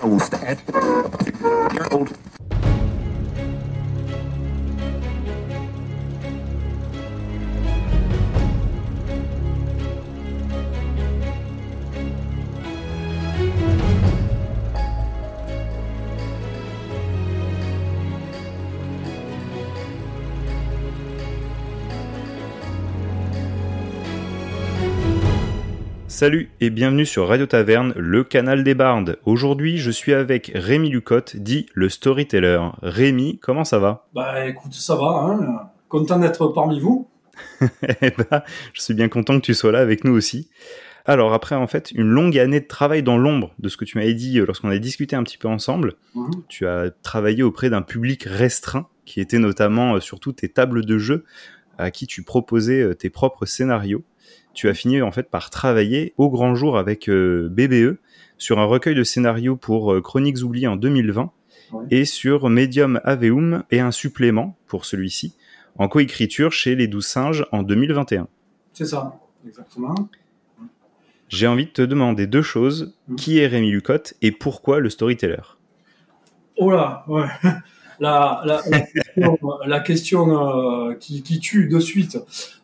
[0.00, 0.20] I will
[1.92, 2.16] old.
[26.14, 29.18] Salut et bienvenue sur Radio Taverne, le canal des bardes.
[29.24, 32.60] Aujourd'hui, je suis avec Rémi Lucotte, dit le storyteller.
[32.82, 34.06] Rémi, comment ça va?
[34.14, 37.08] Bah écoute, ça va, hein content d'être parmi vous.
[38.00, 38.42] Eh ben,
[38.74, 40.48] je suis bien content que tu sois là avec nous aussi.
[41.04, 43.98] Alors après, en fait, une longue année de travail dans l'ombre de ce que tu
[43.98, 46.30] m'avais dit euh, lorsqu'on a discuté un petit peu ensemble, Mhm.
[46.48, 50.96] tu as travaillé auprès d'un public restreint, qui était notamment euh, surtout tes tables de
[50.96, 51.24] jeu,
[51.76, 54.04] à qui tu proposais euh, tes propres scénarios.
[54.54, 57.98] Tu as fini en fait par travailler au grand jour avec euh, BBE
[58.38, 61.30] sur un recueil de scénarios pour euh, Chroniques oubliées en 2020
[61.72, 61.86] Ouais.
[61.90, 65.34] et sur Medium Aveum et un supplément pour celui-ci
[65.76, 68.28] en coécriture chez Les Douze Singes en 2021.
[68.74, 69.94] C'est ça, exactement.
[71.30, 72.94] J'ai envie de te demander deux choses.
[73.08, 73.16] Mhm.
[73.16, 75.40] Qui est Rémi Lucotte et pourquoi le storyteller?
[76.56, 77.26] Oh là, ouais.
[78.00, 82.18] La, la, la question, la question, euh, qui, qui tue de suite.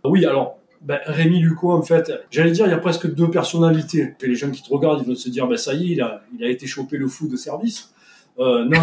[0.05, 4.15] Oui, alors, ben, Rémi Luco, en fait, j'allais dire, il y a presque deux personnalités.
[4.21, 6.01] Et les gens qui te regardent, ils vont se dire, ben ça y est, il
[6.01, 7.93] a, il a été chopé le fou de service.
[8.39, 8.81] Euh, non,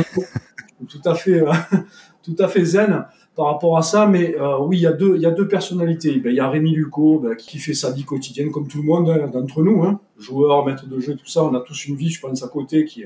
[0.88, 1.52] tout à fait, euh,
[2.23, 4.06] tout à fait zen par rapport à ça.
[4.06, 6.20] Mais euh, oui, il y a deux, il y a deux personnalités.
[6.20, 8.88] Ben, il y a Rémi Luco, ben, qui fait sa vie quotidienne comme tout le
[8.88, 10.00] monde hein, d'entre nous, hein.
[10.20, 11.44] joueurs, maître de jeu, tout ça.
[11.44, 13.06] On a tous une vie, je pense, à côté qui,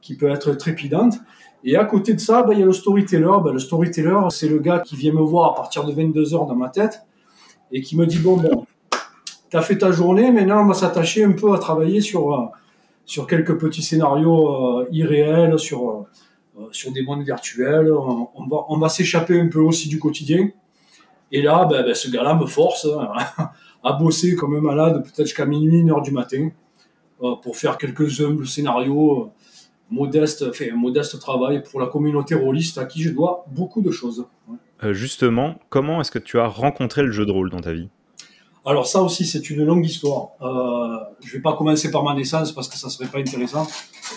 [0.00, 1.14] qui peut être trépidante.
[1.62, 3.32] Et à côté de ça, ben, il y a le storyteller.
[3.44, 6.46] Ben, le storyteller, c'est le gars qui vient me voir à partir de 22 heures
[6.46, 7.02] dans ma tête
[7.72, 8.66] et qui me dit bon bon,
[9.54, 12.46] t'as fait ta journée, maintenant on va s'attacher un peu à travailler sur euh,
[13.06, 17.92] sur quelques petits scénarios euh, irréels, sur euh, sur des mondes virtuels.
[17.92, 20.50] On, va s'échapper un peu aussi du quotidien.
[21.30, 23.12] Et là, ben, ben, ce gars-là me force hein,
[23.84, 26.50] à bosser comme un malade, peut-être jusqu'à minuit, une heure du matin,
[27.42, 29.30] pour faire quelques humbles scénarios.
[29.90, 33.90] modeste, fait un modeste travail pour la communauté rôliste à qui je dois beaucoup de
[33.90, 34.26] choses.
[34.82, 37.88] Justement, comment est-ce que tu as rencontré le jeu de rôle dans ta vie?
[38.66, 40.30] Alors ça aussi, c'est une longue histoire.
[40.40, 43.66] Euh, je vais pas commencer par ma naissance parce que ça serait pas intéressant.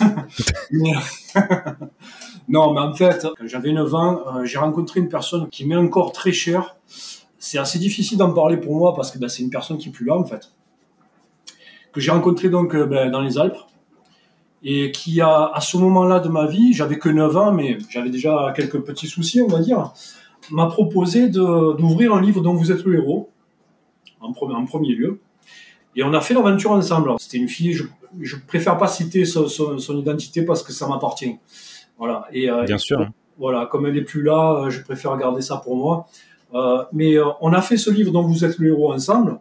[2.48, 6.12] Non, mais en fait, j'avais 9 ans, euh, j'ai rencontré une personne qui m'est encore
[6.12, 6.76] très chère.
[7.38, 9.92] C'est assez difficile d'en parler pour moi parce que ben, c'est une personne qui est
[9.92, 10.50] plus là en fait.
[11.92, 13.58] Que j'ai rencontré donc euh, ben, dans les Alpes
[14.62, 18.10] et qui a, à ce moment-là de ma vie, j'avais que 9 ans, mais j'avais
[18.10, 19.92] déjà quelques petits soucis, on va dire,
[20.50, 23.30] m'a proposé d'ouvrir un livre dont vous êtes le héros
[24.20, 25.20] en, pre- en premier lieu.
[25.96, 27.12] Et on a fait l'aventure ensemble.
[27.18, 27.84] C'était une fille, je,
[28.20, 31.36] je préfère pas citer son, son- son identité parce que ça m'appartient.
[31.98, 32.26] Voilà.
[32.32, 33.00] Et, euh, Bien sûr.
[33.00, 33.10] hein.
[33.38, 36.06] voilà, comme elle est plus là, euh, je préfère garder ça pour moi.
[36.54, 39.38] Euh, mais euh, on a fait ce livre dont vous êtes le héros ensemble.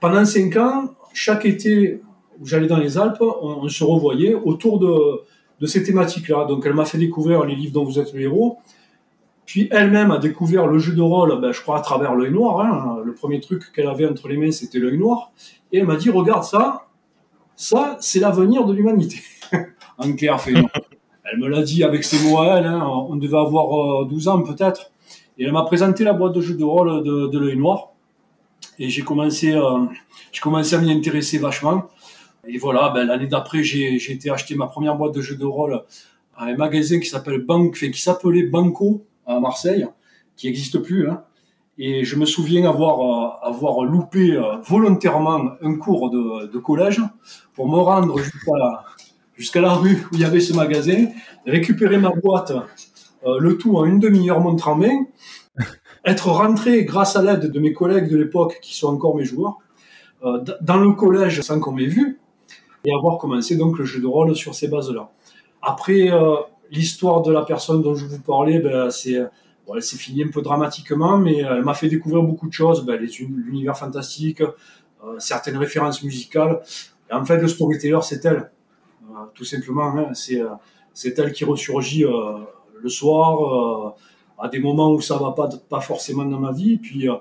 [0.00, 2.00] Pendant cinq ans, chaque été
[2.40, 5.20] où j'allais dans les Alpes, on, on se revoyait autour de,
[5.60, 6.46] de ces thématiques-là.
[6.46, 8.58] Donc elle m'a fait découvrir les livres dont vous êtes le héros.
[9.52, 12.60] Puis elle-même a découvert le jeu de rôle, ben, je crois, à travers l'œil noir.
[12.62, 13.02] hein.
[13.04, 15.30] Le premier truc qu'elle avait entre les mains, c'était l'œil noir.
[15.70, 16.86] Et elle m'a dit, regarde ça,
[17.54, 19.18] ça, c'est l'avenir de l'humanité.
[19.98, 20.54] en clair, fait.
[20.54, 22.82] Elle me l'a dit avec ses mots à elle, hein.
[22.82, 24.90] on devait avoir euh, 12 ans peut-être.
[25.36, 27.90] Et elle m'a présenté la boîte de jeu de rôle de, l'œil noir.
[28.78, 29.84] Et j'ai commencé, euh,
[30.40, 31.90] commencé à m'y intéresser vachement.
[32.48, 35.82] Et voilà, ben, l'année d'après, j'ai, été acheter ma première boîte de jeu de rôle
[36.38, 39.86] à un magasin qui s'appelle qui s'appelait Banco à Marseille,
[40.36, 41.08] qui n'existe plus.
[41.08, 41.22] Hein.
[41.78, 47.00] Et je me souviens avoir, euh, avoir loupé euh, volontairement un cours de, de collège
[47.54, 48.84] pour me rendre jusqu'à la,
[49.34, 51.06] jusqu'à la rue où il y avait ce magasin,
[51.46, 52.52] récupérer ma boîte,
[53.26, 55.06] euh, le tout en une demi-heure montre en main,
[56.04, 59.58] être rentré grâce à l'aide de mes collègues de l'époque qui sont encore mes joueurs,
[60.60, 62.20] dans le collège sans qu'on m'ait vu,
[62.84, 65.10] et avoir commencé donc le jeu de rôle sur ces bases-là.
[65.62, 66.10] Après,
[66.72, 69.18] l'histoire de la personne dont je vous parlais, ben, c'est,
[69.66, 72.84] bon, elle s'est finie un peu dramatiquement, mais elle m'a fait découvrir beaucoup de choses,
[72.84, 72.98] ben,
[73.46, 76.60] l'univers fantastique, euh, certaines références musicales.
[77.10, 78.50] Et en fait, le storyteller, c'est elle,
[79.10, 79.88] Euh, tout simplement.
[79.98, 80.14] hein.
[80.14, 82.04] c'est, euh, elle qui ressurgit
[82.84, 83.94] le soir,
[84.38, 86.76] à des moments où ça va pas, pas forcément dans ma vie.
[86.78, 87.14] Puis, euh,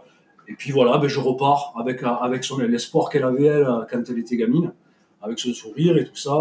[0.48, 2.40] et puis voilà, ben, je repars avec, avec
[2.74, 4.74] l'espoir qu'elle avait elle, quand elle était gamine,
[5.22, 6.36] avec son sourire et tout ça.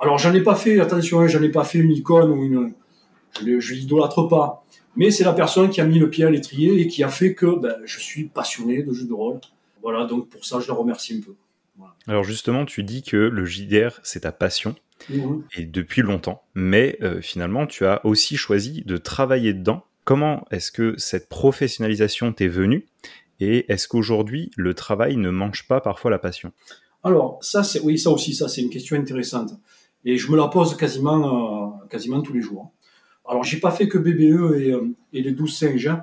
[0.00, 2.72] Alors, j'en ai pas fait, attention, hein, j'en ai pas fait une icône ou une.
[3.40, 4.64] Je, l'idolâtre pas.
[4.96, 7.34] Mais c'est la personne qui a mis le pied à l'étrier et qui a fait
[7.34, 9.40] que ben, je suis passionné de jeux de rôle.
[9.82, 11.34] Voilà, donc pour ça, je la remercie un peu.
[12.08, 14.74] Alors justement, tu dis que le JDR, c'est ta passion.
[15.08, 16.42] mmh et depuis longtemps.
[16.54, 19.84] Mais finalement, tu as aussi choisi de travailler dedans.
[20.04, 22.86] Comment est-ce que cette professionnalisation t'est venue
[23.40, 26.52] et est-ce qu'aujourd'hui, le travail ne mange pas parfois la passion?
[27.04, 29.52] Alors, ça, c'est, oui, ça aussi, ça, c'est une question intéressante.
[30.08, 31.20] Et je me la pose quasiment,
[31.82, 32.72] euh, quasiment tous les jours.
[33.28, 35.86] Alors, j'ai pas fait que BBE et, euh, et les 12 singes.
[35.86, 36.02] Hein.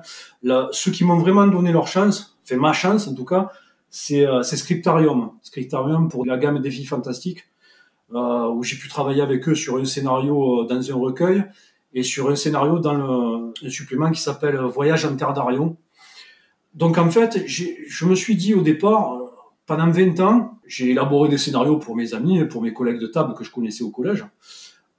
[0.70, 3.50] Ceux qui m'ont vraiment donné leur chance, fait ma chance en tout cas,
[3.90, 5.32] c'est, euh, Scriptarium.
[5.42, 7.48] Scriptarium pour la gamme Défis Fantastiques,
[8.14, 11.44] euh, où j'ai pu travailler avec eux sur un scénario dans un recueil
[11.92, 15.76] et sur un scénario dans le, un supplément qui s'appelle Voyage en Terre d'Arion,
[16.74, 19.25] donc en fait, je me suis dit au départ,
[19.66, 23.08] pendant 20 ans, j'ai élaboré des scénarios pour mes amis et pour mes collègues de
[23.08, 24.24] table que je connaissais au collège.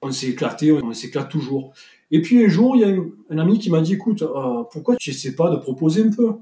[0.02, 1.74] On s'est éclaté, on s'éclate toujours.
[2.12, 2.90] Et puis un jour, il y a
[3.30, 6.34] un, ami qui m'a dit, écoute, euh, pourquoi tu sais pas de proposer un peu?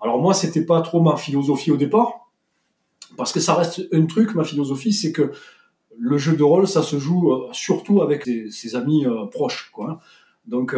[0.00, 2.30] Alors moi, c'était pas trop ma philosophie au départ,
[3.16, 5.32] parce que ça reste un truc, ma philosophie, c'est que
[5.96, 10.00] le jeu de rôle, ça se joue euh, surtout avec ses, amis euh, proches, quoi.
[10.46, 10.74] Donc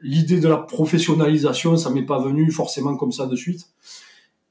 [0.00, 3.66] l'idée de la professionnalisation, ça m'est pas venu forcément comme ça de suite.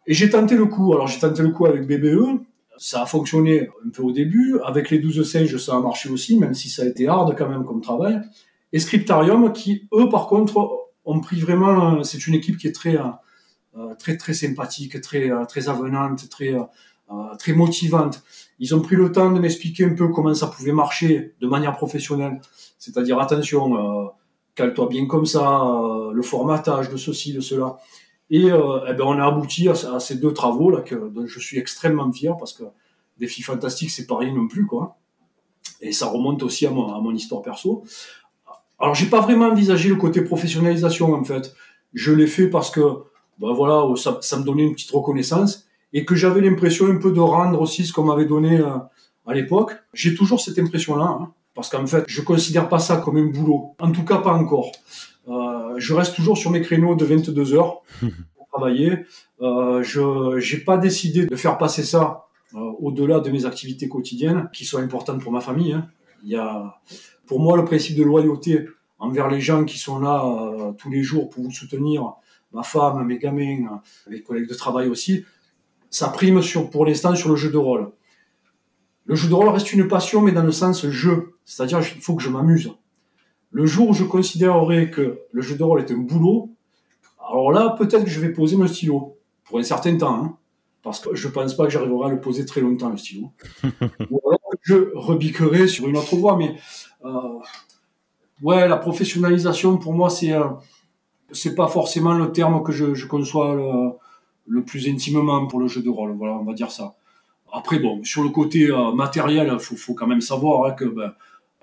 [0.10, 0.92] Et j'ai tenté le coup.
[0.94, 2.42] Alors j'ai tenté le coup avec BBE.
[2.78, 4.60] Ça a fonctionné un peu au début.
[4.66, 7.48] Avec les 12 singes, ça a marché aussi, même si ça a été hard quand
[7.48, 8.20] même comme travail.
[8.74, 12.04] Et Scriptarium, qui eux, par contre, ont pris vraiment.
[12.04, 16.56] C'est une équipe qui est très, euh, très, très sympathique, très, euh, très avenante, très,
[16.56, 18.24] euh, très motivante.
[18.58, 21.76] Ils ont pris le temps de m'expliquer un peu comment ça pouvait marcher de manière
[21.76, 22.42] professionnelle.
[22.80, 24.12] C'est-à-dire, attention,
[24.56, 25.64] cale-toi bien comme ça,
[26.12, 27.78] le formatage de ceci, de cela.
[28.30, 31.40] Et, euh, eh ben, on a abouti à, ces deux travaux là que dont je
[31.40, 32.64] suis extrêmement fier parce que
[33.18, 34.98] Défi Fantastique, c'est pas rien non plus quoi.
[35.81, 37.84] Et ça remonte aussi à mon, à mon histoire perso.
[38.80, 41.54] Alors j'ai pas vraiment envisagé le côté professionnalisation en fait.
[41.94, 42.81] Je l'ai fait parce que
[43.40, 47.12] ben voilà, ça, ça, me donnait une petite reconnaissance et que j'avais l'impression un peu
[47.12, 48.78] de rendre aussi ce qu'on m'avait donné euh,
[49.26, 49.72] à l'époque.
[49.94, 51.06] J'ai toujours cette impression là.
[51.06, 51.34] Hein.
[51.56, 53.76] Parce qu'en fait, je considère pas ça comme un boulot.
[53.80, 54.72] En tout cas, pas encore.
[55.69, 57.81] Euh, je reste toujours sur mes créneaux de 22 heures
[58.36, 59.06] pour travailler.
[59.42, 62.25] Euh, je n'ai pas décidé de faire passer ça
[62.56, 65.74] euh, au-delà de mes activités quotidiennes, qui sont importantes pour ma famille.
[65.74, 65.88] Hein.
[66.24, 66.81] Il y a,
[67.25, 68.68] pour moi, le principe de loyauté
[68.98, 72.16] envers les gens qui sont là tous les jours pour vous soutenir,
[72.51, 75.24] ma femme, mes gamins, mes collègues de travail aussi,
[75.89, 77.94] ça prime sur, pour l'instant sur le jeu de rôle.
[79.06, 81.36] Le jeu de rôle reste une passion, mais dans le sens jeu.
[81.45, 82.71] C'est-à-dire, il faut que je m'amuse.
[83.51, 86.51] Le jour où je considérerai que le jeu de rôle est un boulot,
[87.30, 89.18] alors là, peut-être que je vais poser mon stylo.
[89.44, 90.16] Pour un certain temps.
[90.16, 90.38] Hein,
[90.84, 93.31] parce que je pense pas que j'arriverai à le poser très longtemps, le stylo.
[93.63, 96.38] Ou alors, je rebiquerai sur une autre voie.
[96.38, 96.56] Mais,
[97.06, 97.40] euh,
[98.42, 100.45] ouais, la professionnalisation, pour moi, c'est, euh,
[101.31, 103.92] c'est pas forcément le terme que je, conçois le,
[104.48, 106.16] le plus intimement pour le jeu de rôle.
[106.18, 106.95] Voilà, on va dire ça.
[107.52, 110.86] Après, bon, sur le côté euh, matériel, il faut, faut, quand même savoir hein, que
[110.86, 111.13] ben,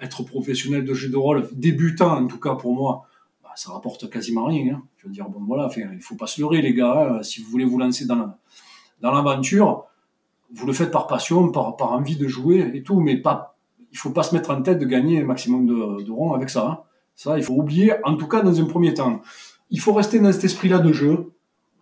[0.00, 3.06] être professionnel de jeu de rôle, débutant en tout cas pour moi,
[3.42, 4.74] bah, ça rapporte quasiment rien.
[4.74, 4.82] Hein.
[4.98, 7.18] Je veux dire, bon voilà, il faut pas se leurrer les gars.
[7.18, 7.22] Hein.
[7.22, 8.36] Si vous voulez vous lancer dans
[9.00, 9.84] l'aventure,
[10.54, 13.56] vous le faites par passion, par, envie de jouer et tout, mais pas,
[13.92, 16.66] il faut pas se mettre en tête de gagner un maximum de, ronds avec ça.
[16.66, 16.78] Hein.
[17.14, 19.22] Ça, il faut oublier, en tout cas dans un premier temps.
[19.70, 21.32] Il faut rester dans cet esprit-là de jeu,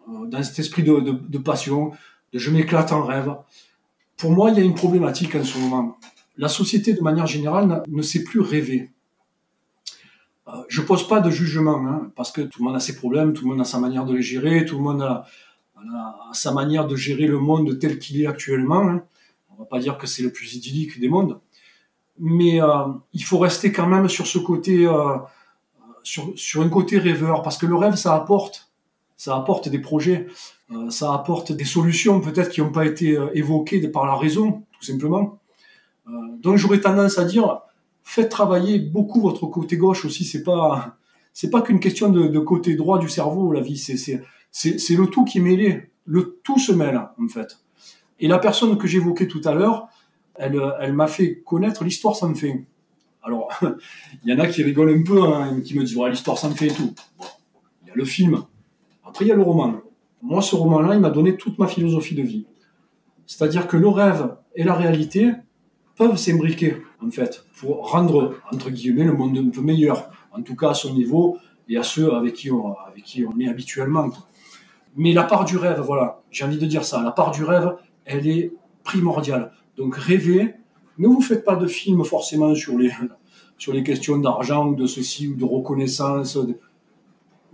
[0.09, 1.91] euh, dans cet esprit de passion,
[2.33, 3.35] de je m'éclate en rêve
[4.17, 5.97] pour moi, il y a une problématique en ce moment.
[6.37, 8.91] La société, de manière générale, ne sait plus rêver.
[10.49, 13.33] Euh, je pose pas de jugement, hein, parce que tout le monde a ses problèmes,
[13.33, 15.25] tout le monde a sa manière de les gérer, tout le monde a,
[16.33, 18.89] sa manière de gérer le monde tel qu'il est actuellement.
[18.89, 19.05] Hein.
[19.51, 21.41] On va pas dire que c'est le plus idyllique des mondes,
[22.19, 25.17] mais euh, il faut rester quand même sur ce côté, euh,
[26.03, 28.73] sur, un côté rêveur, parce que le rêve, ça apporte,
[29.17, 30.27] ça apporte des projets.
[30.89, 35.39] Ça apporte des solutions peut-être qui n'ont pas été évoquées par la raison, tout simplement.
[36.09, 37.61] Euh, donc j'aurais tendance à dire,
[38.03, 40.25] faites travailler beaucoup votre côté gauche aussi.
[40.25, 40.97] C'est pas
[41.33, 43.77] c'est pas qu'une question de, côté droit du cerveau, la vie.
[43.77, 43.97] C'est
[44.51, 45.91] c'est le tout qui est mêlé.
[46.07, 47.59] Le tout se mêle en fait.
[48.21, 49.89] Et la personne que j'évoquais tout à l'heure,
[50.37, 52.59] elle, elle m'a fait connaître l'histoire sans fin.
[53.23, 53.49] Alors,
[54.25, 56.67] il y en a qui rigolent un peu, hein, qui me disent l'histoire sans fin
[56.67, 56.95] et tout.
[57.83, 58.45] il y a le film.
[59.05, 59.81] Après, il y a le roman
[60.25, 62.47] moi, ce roman-là, il m'a donné toute ma philosophie de vie.
[63.27, 65.33] C'est-à-dire que le rêve et la réalité
[65.97, 70.57] peuvent s'imbriquer, en fait, pour rendre, entre guillemets, le monde un peu meilleur, en tout
[70.57, 74.11] cas à son niveau et à ceux avec qui on, avec qui on est habituellement.
[74.97, 77.77] Mais la part du rêve, voilà, j'ai envie de dire ça, la part du rêve,
[78.05, 79.53] elle est primordiale.
[79.77, 80.55] Donc rêvez,
[80.99, 82.91] ne vous faites pas de films forcément sur les,
[83.59, 86.39] sur les questions d'argent de ceci ou de reconnaissance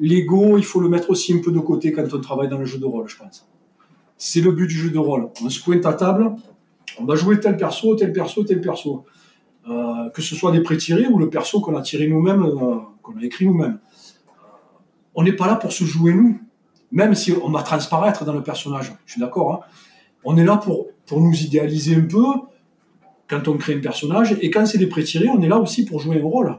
[0.00, 2.64] l'ego, il faut le mettre aussi un peu de côté quand on travaille dans le
[2.64, 3.46] jeu de rôle, je pense.
[4.16, 5.28] C'est le but du jeu de rôle.
[5.44, 6.34] On se pointe à table,
[6.98, 9.04] on va jouer tel perso, tel perso, tel perso.
[9.68, 12.42] Euh, que ce soit des pré-tirés ou le perso qu'on a tiré nous-mêmes,
[13.02, 13.78] qu'on a écrit nous-mêmes.
[15.14, 16.40] On n'est pas là pour se jouer nous,
[16.90, 18.94] même si on va transparaître dans le personnage.
[19.04, 19.52] Je suis d'accord.
[19.52, 19.60] Hein.
[20.24, 22.24] On est là pour, pour nous idéaliser un peu
[23.28, 26.00] quand on crée un personnage, et quand c'est des pré-tirés, on est là aussi pour
[26.00, 26.58] jouer un rôle.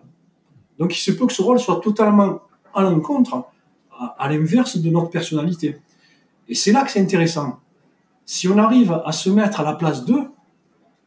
[0.79, 2.39] Donc il se peut que ce rôle soit totalement
[2.73, 3.43] à l'encontre,
[4.17, 5.77] à, l'inverse de notre personnalité.
[6.47, 7.59] Et c'est là que c'est intéressant.
[8.25, 10.23] Si on arrive à se mettre à la place d'eux,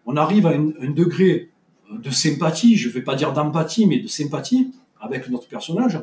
[0.06, 1.50] on arrive à un, degré
[1.90, 6.00] de sympathie, je ne vais pas dire d'empathie, mais de sympathie avec notre personnage,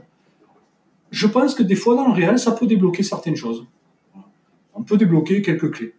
[1.12, 3.66] je pense que des fois dans le réel, ça peut débloquer certaines choses.
[4.74, 5.94] On peut débloquer quelques clés.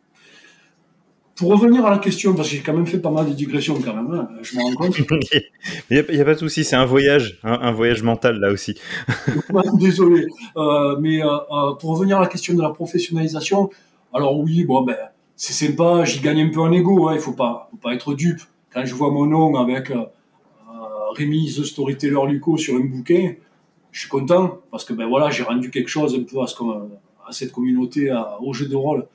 [1.37, 3.81] Pour revenir à la question, parce que j'ai quand même fait pas mal de digressions
[3.81, 4.97] quand même, hein, je me rends compte.
[5.91, 8.79] Il n'y a, pas de souci, c'est un voyage, un voyage mental là aussi.
[9.75, 10.27] Désolé.
[10.57, 13.71] Euh, mais euh, euh, pour revenir à la question de la professionnalisation,
[14.13, 14.97] alors oui, bon, ben,
[15.37, 18.15] c'est sympa, j'y gagne un peu en ego, hein, il faut pas, faut pas être
[18.15, 18.41] dupe.
[18.73, 19.93] Quand je vois mon nom avec
[21.17, 23.35] Rémi, The Storyteller Luco sur un bouquin,
[23.91, 26.57] je suis content, parce que ben voilà, j'ai rendu quelque chose un peu à, ce,
[27.27, 29.07] à cette communauté, au jeu de rôle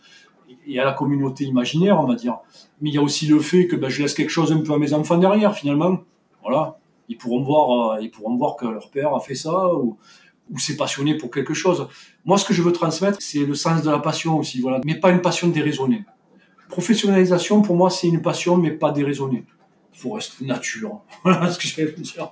[0.66, 2.38] et à la communauté imaginaire, on va dire.
[2.82, 4.74] Mais il y a aussi le fait que ben, je laisse quelque chose un peu
[4.74, 6.00] à mes enfants derrière, finalement.
[6.42, 6.77] Voilà.
[7.10, 9.98] Ils pourront voir, euh, ils pourront voir que leur père a fait ça ou,
[10.50, 11.88] ou s'est passionné pour quelque chose.
[12.25, 14.82] Moi, ce que je veux transmettre, c'est le sens de la passion aussi, voilà.
[14.86, 16.06] Mais pas une passion déraisonnée.
[16.70, 19.46] Professionnalisation, pour moi, c'est une passion, mais pas déraisonnée.
[19.94, 21.01] Il faut rester nature.
[21.24, 22.30] Voilà ce que j'allais dire.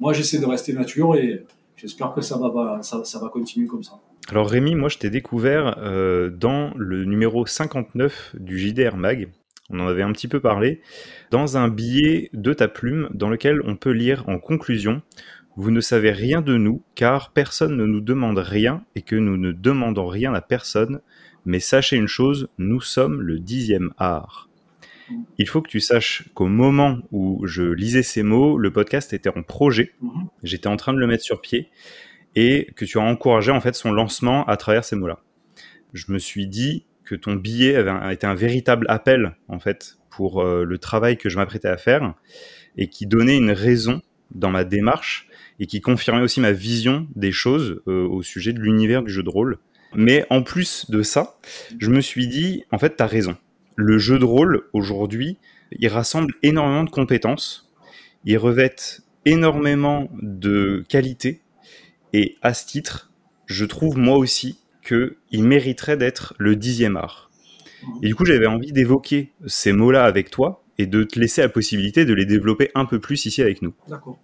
[0.00, 1.44] Moi, j'essaie de rester nature et
[1.76, 4.00] j'espère que ça va, continuer comme ça.
[4.28, 9.28] Alors Rémi, moi je t'ai découvert euh, dans le numéro 59 du JDR Mag,
[9.70, 10.80] on en avait un petit peu parlé,
[11.30, 15.02] dans un billet de ta plume dans lequel on peut lire en conclusion
[15.56, 19.38] Vous ne savez rien de nous car personne ne nous demande rien et que nous
[19.38, 21.00] ne demandons rien à personne,
[21.46, 24.50] mais sachez une chose, nous sommes le dixième art.
[25.38, 29.30] Il faut que tu saches qu'au moment où je lisais ces mots, le podcast était
[29.30, 30.26] en projet, mhm.
[30.42, 31.70] j'étais en train de le mettre sur pied,
[32.34, 35.20] et que tu as encouragé en fait son lancement à travers ces mots-là.
[35.94, 40.42] Je me suis dit que ton billet avait été un véritable appel en fait pour
[40.42, 42.14] euh, le travail que je m'apprêtais à faire
[42.76, 45.25] et qui donnait une raison dans ma démarche
[45.60, 49.22] et qui confirmait aussi ma vision des choses euh, au sujet de l'univers du jeu
[49.22, 49.58] de rôle.
[49.94, 51.38] Mais en plus de ça,
[51.78, 53.36] je me suis dit, en fait, tu as raison.
[53.76, 55.38] Le jeu de rôle, aujourd'hui,
[55.72, 57.72] il rassemble énormément de compétences,
[58.24, 58.74] il revêt
[59.24, 61.42] énormément de qualités
[62.12, 63.12] et à ce titre,
[63.46, 67.30] je trouve moi aussi qu'il mériterait d'être le dixième art.
[68.02, 71.48] Et du coup, j'avais envie d'évoquer ces mots-là avec toi et de te laisser la
[71.48, 73.74] possibilité de les développer un peu plus ici avec nous.
[73.88, 74.18] D'accord.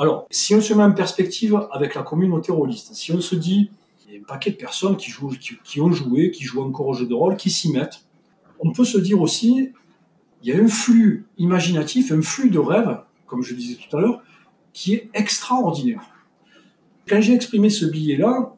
[0.00, 3.70] Alors, si on se met en perspective avec la communauté rôliste, si on se dit,
[4.08, 5.12] il y a un paquet de personnes qui,
[5.80, 8.04] ont joué, qui jouent encore au jeu de rôle, qui s'y mettent,
[8.58, 9.70] on peut se dire aussi,
[10.42, 14.00] il y a un flux imaginatif, un flux de rêves, comme je disais tout à
[14.00, 14.22] l'heure,
[14.72, 16.02] qui est extraordinaire
[17.10, 18.54] quand j'ai exprimé ce billet-là,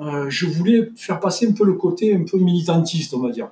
[0.00, 3.48] euh, je voulais faire passer un peu le côté un peu militantiste, on va dire.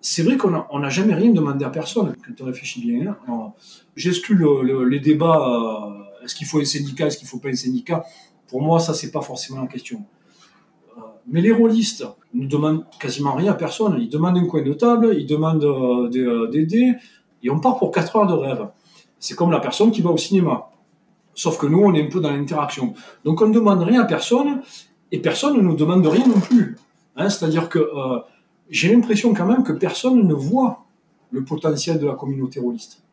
[0.00, 3.16] C'est vrai qu'on n'a jamais rien demandé à personne, quand on réfléchit bien.
[3.28, 3.52] Hein.
[3.94, 4.38] J'exclus
[4.88, 8.04] les débats, euh, est-ce qu'il faut un syndicat, est-ce qu'il ne faut pas un syndicat?
[8.48, 10.04] Pour moi, ça, c'est pas forcément la question.
[10.98, 12.04] Euh, mais les rôlistes
[12.34, 13.96] ne demandent quasiment rien à personne.
[14.00, 16.94] Ils demandent un coin de table, ils demandent des, dés,
[17.42, 18.68] et on part pour 4 heures de rêve.
[19.18, 20.70] C'est comme la personne qui va au cinéma.
[21.34, 22.94] Sauf que nous, on est un peu dans l'interaction.
[23.24, 24.62] Donc on ne demande rien à personne,
[25.12, 26.76] et personne ne nous demande rien non plus.
[27.16, 28.18] Hein, c'est-à-dire que euh,
[28.68, 30.84] j'ai l'impression quand même que personne ne voit
[31.30, 33.05] le potentiel de la communauté rôliste.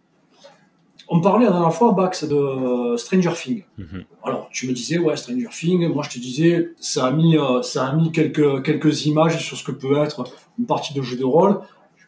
[1.09, 3.63] On parlait la dernière fois, Bax, de Stranger Things.
[3.77, 4.05] Mhm.
[4.23, 7.61] Alors, tu me disais, ouais, Stranger Things, moi je te disais, ça a mis, euh,
[7.61, 10.23] ça a mis quelques, quelques images sur ce que peut être
[10.57, 11.59] une partie de jeu de rôle.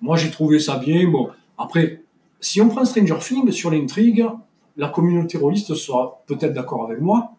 [0.01, 1.09] Moi j'ai trouvé ça bien.
[1.09, 2.03] Bon, après,
[2.39, 4.25] si on prend Stranger Things sur l'intrigue,
[4.77, 7.31] la communauté rôliste sera peut-être d'accord avec moi.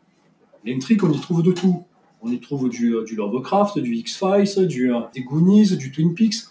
[0.65, 1.85] L'intrigue, on y trouve de tout.
[2.23, 6.15] On y trouve du, euh, du Lovecraft, du X-Files, du, euh, des Goonies, du Twin
[6.15, 6.49] Peaks.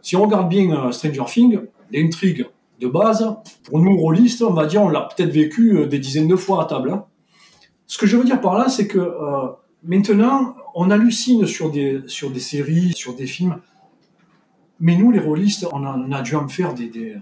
[0.00, 1.60] Si on regarde bien Stranger Things,
[1.90, 2.46] l'intrigue
[2.82, 3.24] de base,
[3.64, 6.66] pour nous rôlistes, on va dire, on l'a peut-être vécu des dizaines de fois à
[6.66, 6.90] table.
[6.90, 7.04] Hein.
[7.86, 9.14] Ce que je veux dire par là, c'est que
[9.84, 13.58] maintenant, on hallucine sur des, sur des séries, sur des films.
[14.80, 17.16] Mais nous, les rôlistes, on a, dû en faire des, des,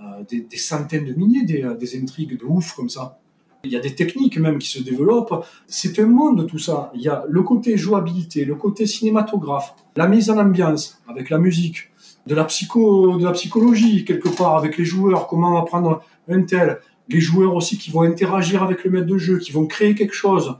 [0.00, 3.18] euh, des, centaines de milliers des, euh, des, intrigues de ouf comme ça.
[3.64, 5.44] Il y a des techniques même qui se développent.
[5.66, 6.90] C'est un monde tout ça.
[6.94, 11.38] Il y a le côté jouabilité, le côté cinématographe, la mise en ambiance avec la
[11.38, 11.90] musique,
[12.26, 16.80] de la, psycho, de la psychologie quelque part avec les joueurs, comment apprendre un tel,
[17.08, 20.14] les joueurs aussi qui vont interagir avec le maître de jeu, qui vont créer quelque
[20.14, 20.56] chose.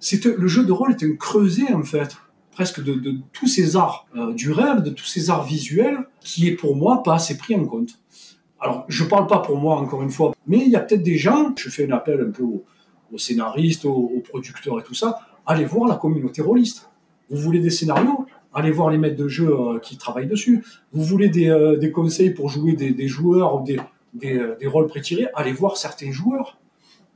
[0.00, 2.16] C'est le jeu de rôle est un creuset en fait
[2.56, 6.48] presque de, de tous ces arts euh, du rêve, de tous ces arts visuels, qui
[6.48, 8.00] est pour moi pas assez pris en compte.
[8.58, 11.18] Alors, je parle pas pour moi, encore une fois, mais il y a peut-être des
[11.18, 15.66] gens, je fais un appel un peu aux, scénaristes, aux, producteurs et tout ça, allez
[15.66, 16.88] voir la communauté rôliste.
[17.28, 18.24] Vous voulez des scénarios?
[18.58, 20.64] Allez voir les maîtres de jeu euh, qui travaillent dessus.
[20.90, 23.78] Vous voulez des, euh, conseils pour jouer des, joueurs ou des,
[24.14, 26.58] des, euh, des rôles prétirés Allez voir certains joueurs,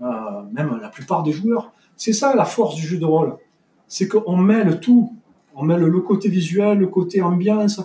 [0.01, 1.73] même la plupart des joueurs.
[1.97, 3.39] C'est ça la force du jeu de rôle.
[3.89, 5.15] C'est qu'on mêle tout.
[5.55, 7.81] On mêle le côté visuel, le côté ambiance.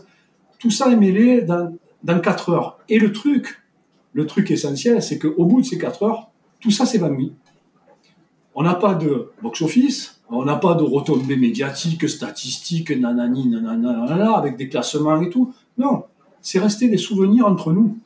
[0.60, 2.80] Tout ça est mêlé dans, dans 4 heures.
[2.90, 3.62] Et le truc,
[4.12, 7.34] le truc essentiel, c'est qu'au bout de ces 4 heures, tout ça s'évanouit.
[8.54, 14.58] On n'a pas de box-office, on n'a pas de retombées médiatiques, statistiques, nanani, nanana, avec
[14.58, 15.54] des classements et tout.
[15.78, 16.06] Non,
[16.42, 17.98] c'est resté des souvenirs entre nous.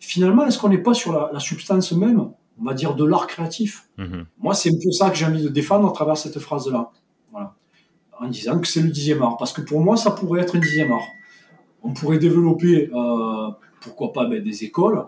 [0.00, 3.88] Finalement, est-ce qu'on n'est pas sur la, substance même, on va dire, de l'art créatif?
[3.98, 4.26] Mhm.
[4.40, 6.90] Moi, c'est un peu ça que j'ai envie de défendre à travers cette phrase-là.
[7.30, 7.54] Voilà.
[8.20, 9.36] En disant que c'est le dixième art.
[9.36, 11.06] Parce que pour moi, ça pourrait être un dixième art.
[11.84, 13.48] On pourrait développer, euh,
[13.80, 15.04] pourquoi pas, ben, des écoles.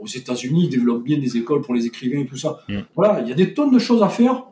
[0.00, 2.60] Aux États-Unis, ils développent bien des écoles pour les écrivains et tout ça.
[2.68, 2.78] Mm.
[2.96, 4.44] Voilà, il y a des tonnes de choses à faire,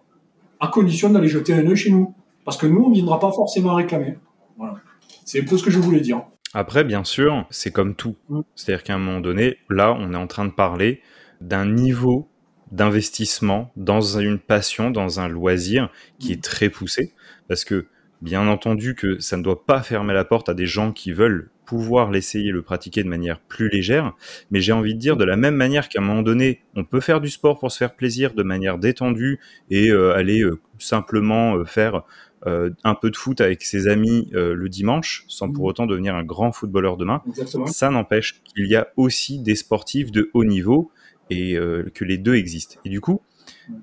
[0.62, 2.14] à condition d'aller jeter un œil chez nous.
[2.44, 4.16] Parce que nous, on ne viendra pas forcément réclamer.
[4.56, 4.76] Voilà.
[5.24, 6.22] C'est un peu ce que je voulais dire.
[6.54, 8.16] Après, bien sûr, c'est comme tout.
[8.28, 8.40] Mm.
[8.54, 11.02] C'est-à-dire qu'à un moment donné, là, on est en train de parler
[11.40, 12.28] d'un niveau
[12.70, 16.32] d'investissement dans une passion, dans un loisir qui mm.
[16.32, 17.12] est très poussé.
[17.48, 17.86] Parce que
[18.22, 21.50] Bien entendu que ça ne doit pas fermer la porte à des gens qui veulent
[21.66, 24.12] pouvoir l'essayer, le pratiquer de manière plus légère,
[24.52, 27.00] mais j'ai envie de dire de la même manière qu'à un moment donné, on peut
[27.00, 31.56] faire du sport pour se faire plaisir de manière détendue et euh, aller euh, simplement
[31.56, 32.02] euh, faire
[32.44, 35.68] un peu de foot avec ses amis le dimanche, sans pour mmh.
[35.68, 37.22] autant devenir un grand footballeur demain.
[37.66, 40.90] Ça n'empêche qu'il y a aussi des sportifs de haut niveau
[41.30, 41.56] et
[41.94, 42.80] que les deux existent.
[42.84, 43.22] Et du coup,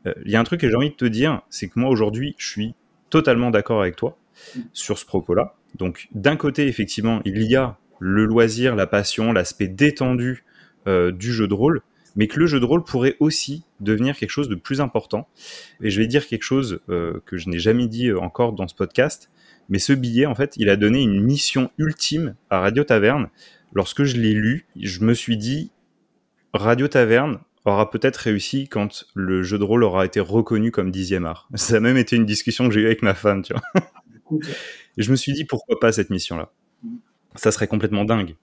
[0.05, 2.35] il y a un truc que j'ai envie de te dire, c'est que moi aujourd'hui,
[2.37, 2.75] je suis
[3.09, 4.17] totalement d'accord avec toi
[4.73, 5.55] sur ce propos-là.
[5.75, 10.43] Donc d'un côté, effectivement, il y a le loisir, la passion, l'aspect détendu
[10.87, 11.81] euh, du jeu de rôle,
[12.15, 15.27] mais que le jeu de rôle pourrait aussi devenir quelque chose de plus important.
[15.81, 18.67] Et je vais dire quelque chose euh, que je n'ai jamais dit euh, encore dans
[18.67, 19.29] ce podcast,
[19.67, 23.29] mais ce billet, en fait, il a donné une mission ultime à Radio Taverne.
[23.73, 25.71] Lorsque je l'ai lu, je me suis dit,
[26.53, 31.25] Radio Taverne aura peut-être réussi quand le jeu de rôle aura été reconnu comme dixième
[31.25, 31.47] art.
[31.55, 33.83] Ça a même été une discussion que j'ai eue avec ma femme, tu vois.
[34.97, 36.51] Et je me suis dit pourquoi pas cette mission-là?
[37.35, 38.35] Ça serait complètement dingue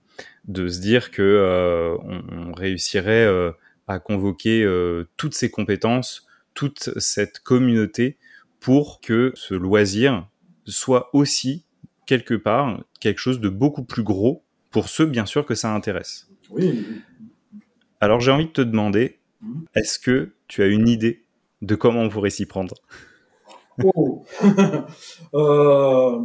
[0.49, 1.97] de se dire que euh,
[2.31, 3.53] on, réussirait euh,
[3.89, 8.17] à convoquer euh, toutes ces compétences, toute cette communauté
[8.61, 10.29] pour que ce loisir
[10.65, 11.65] soit aussi
[12.07, 16.29] quelque part quelque chose de beaucoup plus gros pour ceux bien sûr que ça intéresse.
[16.51, 16.87] Oui.
[18.01, 19.63] Alors j'ai envie de te demander, mmh.
[19.75, 21.25] est-ce que tu as une idée
[21.63, 22.75] de comment on pourrait s'y prendre?
[23.85, 24.25] Oh.
[25.35, 26.21] Euh,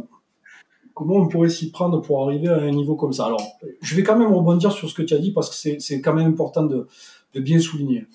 [0.94, 3.26] comment on pourrait s'y prendre pour arriver à un niveau comme ça?
[3.26, 3.42] Alors,
[3.80, 6.14] je vais quand même rebondir sur ce que tu as dit parce que c'est quand
[6.14, 6.86] même important de,
[7.34, 8.06] bien souligner.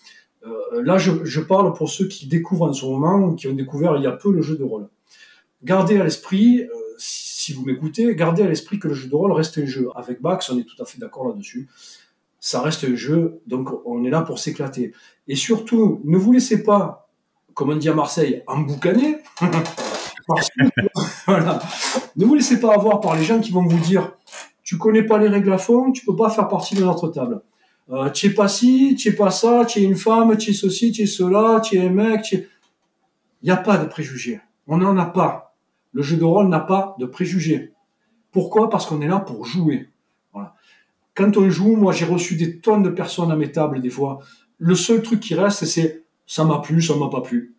[0.45, 4.03] Euh, là, je, parle pour ceux qui découvrent en ce moment qui ont découvert il
[4.03, 4.87] y a peu le jeu de rôle.
[5.63, 9.31] Gardez à l'esprit, euh, si vous m'écoutez, gardez à l'esprit que le jeu de rôle
[9.31, 9.89] reste un jeu.
[9.95, 11.67] Avec Bax, on est tout à fait d'accord là-dessus.
[12.39, 14.93] Ça reste un jeu, donc on est là pour s'éclater.
[15.27, 17.07] Et surtout, ne vous laissez pas
[17.57, 19.16] comme on dit à Marseille, emboucané.
[22.15, 24.11] Ne vous laissez pas avoir par les gens qui vont vous dire
[24.63, 27.41] tu connais pas les règles à fond, tu peux pas faire partie de notre table.
[27.89, 30.53] Euh, tu es pas ci, tu es pas ça, tu es une femme, tu es
[30.53, 32.33] ceci, tu es cela, tu es un mec.
[32.33, 32.45] Il
[33.43, 34.41] n'y a pas de préjugés.
[34.67, 35.55] On n'en a pas.
[35.93, 37.71] Le jeu de rôle n'a pas de préjugés.
[38.33, 38.69] Pourquoi?
[38.69, 39.89] Parce qu'on est là pour jouer.
[41.15, 44.19] Quand on joue, moi j'ai reçu des tonnes de personnes à mes tables des fois.
[44.57, 47.55] Le seul truc qui reste, c'est ça m'a plu, ça m'a pas plu.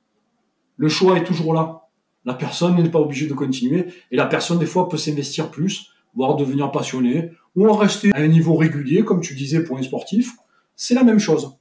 [0.79, 1.89] Le choix est toujours là.
[2.25, 5.91] La personne n'est pas obligée de continuer et la personne des fois peut s'investir plus,
[6.15, 9.83] voire devenir passionné ou en rester à un niveau régulier, comme tu disais pour un
[9.83, 10.33] sportif.
[10.77, 11.57] C'est la même chose.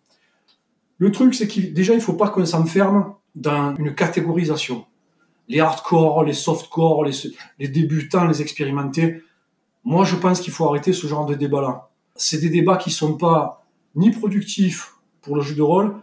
[0.99, 4.85] Le truc, c'est que déjà, il faut pas qu'on s'enferme dans une catégorisation.
[5.47, 9.23] Les hardcore, les softcore, les, débutants, les expérimentés.
[9.83, 11.89] Moi, je pense qu'il faut arrêter ce genre de débat-là.
[12.15, 15.95] C'est des débats qui sont pas ni productifs pour le jeu de rôle,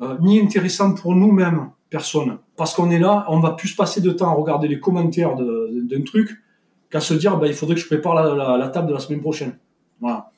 [0.00, 2.38] euh, ni intéressant pour nous-mêmes, personne.
[2.56, 6.02] Parce qu'on est là, on va plus passer de temps à regarder les commentaires d'un
[6.02, 6.42] truc
[6.90, 9.58] qu'à se dire, bah, il faudrait que je prépare la, table de la semaine prochaine.
[10.00, 10.30] Voilà.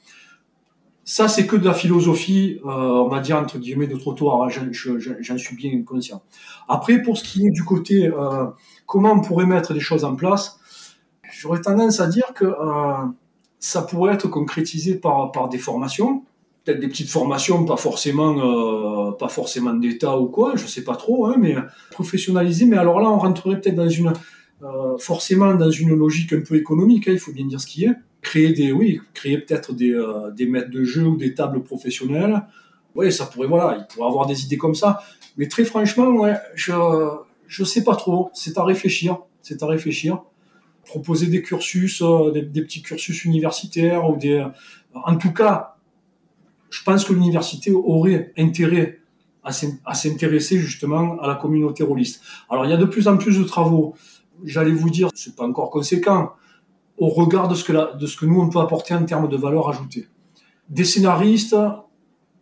[1.04, 4.42] Ça, c'est que de la philosophie, euh, on va dire, entre guillemets, de trottoir.
[4.42, 4.48] Hein.
[4.50, 6.22] J'en suis bien conscient.
[6.68, 8.46] Après, pour ce qui est du côté, euh,
[8.86, 10.58] comment on pourrait mettre des choses en place,
[11.30, 12.52] j'aurais tendance à dire que
[13.60, 16.24] ça pourrait être concrétisé par des formations
[16.64, 20.96] peut-être des petites formations, pas forcément, euh, pas forcément d'État ou quoi, je sais pas
[20.96, 21.55] trop, hein, mais
[21.90, 22.64] professionnaliser.
[22.66, 24.12] Mais alors là, on rentrerait peut-être dans une,
[24.62, 27.09] euh, forcément dans une logique un peu économique.
[27.09, 27.92] Hein, il faut bien dire ce qui est.
[28.22, 32.42] créer des, oui, créer peut-être des, euh, des maîtres de jeu ou des tables professionnelles.
[32.94, 35.00] Oui, ça pourrait, voilà, il pourrait avoir des idées comme ça.
[35.37, 36.72] Mais très franchement, ouais, je,
[37.46, 38.31] je sais pas trop.
[38.33, 39.18] C'est à réfléchir.
[39.42, 40.22] C'est à réfléchir.
[40.87, 44.46] Proposer des cursus, euh, des, des, petits cursus universitaires ou des,
[44.94, 45.73] en tout cas,
[46.74, 48.98] je pense que l'université aurait intérêt
[49.44, 52.22] à s'intéresser justement à la communauté rôliste.
[52.50, 53.94] Alors, il y a de plus en plus de travaux.
[54.42, 56.32] J'allais vous dire, c'est pas encore conséquent
[56.98, 60.08] au regard de ce que, nous on peut apporter en termes de valeur ajoutée.
[60.68, 61.56] Des scénaristes,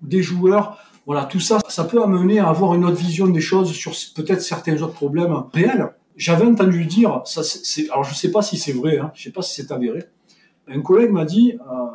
[0.01, 3.73] des joueurs, voilà, tout ça, ça peut amener à avoir une autre vision des choses
[3.73, 5.91] sur peut-être certains autres problèmes réels.
[6.17, 7.23] J'avais entendu dire,
[7.91, 10.05] alors je sais pas si c'est vrai, hein, je sais pas si c'est avéré.
[10.69, 11.87] Un collègue m'a dit, euh,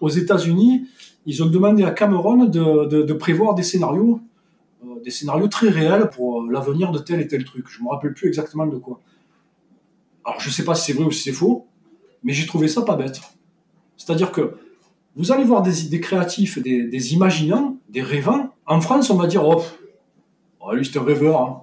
[0.00, 0.86] aux États-Unis,
[1.26, 4.20] ils ont demandé à Cameron de, prévoir des scénarios,
[4.84, 7.66] euh, des scénarios très réels pour euh, l'avenir de tel et tel truc.
[7.68, 9.00] Je me rappelle plus exactement de quoi.
[10.24, 11.66] Alors je sais pas si c'est vrai ou si c'est faux,
[12.22, 13.20] mais j'ai trouvé ça pas bête.
[13.96, 14.56] C'est-à-dire que
[15.16, 18.54] vous allez voir des, créatifs, des, des, imaginants, des rêvants.
[18.66, 19.62] En France, on va dire, oh,
[20.60, 21.40] oh lui c'est un rêveur.
[21.40, 21.62] Hein.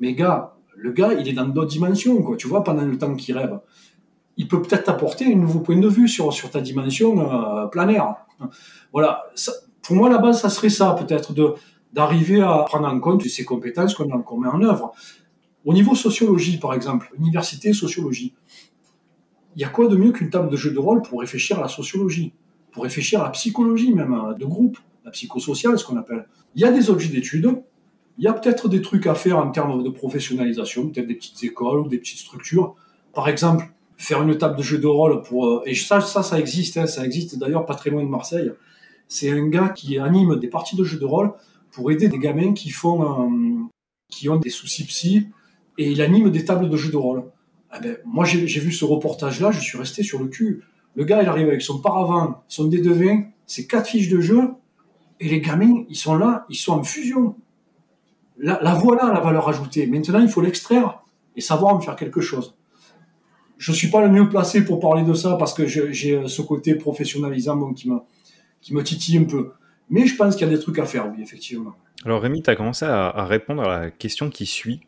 [0.00, 2.36] Mais gars, le gars, il est dans d'autres dimensions, quoi.
[2.36, 3.58] Tu vois, pendant le temps qu'il rêve,
[4.36, 8.16] il peut peut-être t'apporter un nouveau point de vue sur, sur ta dimension euh, planaire.
[8.92, 9.24] Voilà.
[9.82, 11.32] Pour moi, la base, ça serait ça, peut-être,
[11.92, 14.92] d'arriver à prendre en compte ces compétences qu'on met en œuvre.
[15.64, 18.34] Au niveau sociologie, par exemple, université, sociologie,
[19.56, 21.62] il y a quoi de mieux qu'une table de jeu de rôle pour réfléchir à
[21.62, 22.34] la sociologie,
[22.72, 26.28] pour réfléchir à la psychologie même, euh, de groupe, la psychosociale, ce qu'on appelle.
[26.54, 27.62] Il y a des objets d'études,
[28.18, 31.42] il y a peut-être des trucs à faire en termes de professionnalisation, peut-être des petites
[31.42, 32.74] écoles ou des petites structures.
[33.14, 35.46] Par exemple, faire une table de jeu de rôle pour...
[35.46, 38.50] Euh, et ça, ça, ça existe, hein, ça existe d'ailleurs pas très loin de Marseille.
[39.08, 41.32] C'est un gars qui anime des parties de jeu de rôle
[41.72, 43.02] pour aider des gamins qui font...
[43.02, 43.66] Euh,
[44.08, 45.28] qui ont des soucis psy
[45.78, 47.24] et il anime des tables de jeux de rôle.
[47.76, 50.62] Eh ben, moi, j'ai vu ce reportage-là, je suis resté sur le cul.
[50.94, 54.20] Le gars, il arrive avec son paravent, son dé de vin, ses quatre fiches de
[54.20, 54.52] jeu,
[55.18, 57.36] et les gamins, ils sont là, ils sont en fusion.
[58.38, 59.86] La, la voilà, la valeur ajoutée.
[59.86, 61.02] Maintenant, il faut l'extraire
[61.34, 62.54] et savoir en faire quelque chose.
[63.58, 66.74] Je suis pas le mieux placé pour parler de ça parce que j'ai ce côté
[66.74, 67.98] professionnalisant bon, qui, me,
[68.60, 69.52] qui me titille un peu.
[69.88, 71.74] Mais je pense qu'il y a des trucs à faire, oui, effectivement.
[72.04, 74.80] Alors Rémi, tu as commencé à, répondre à la question qui suit.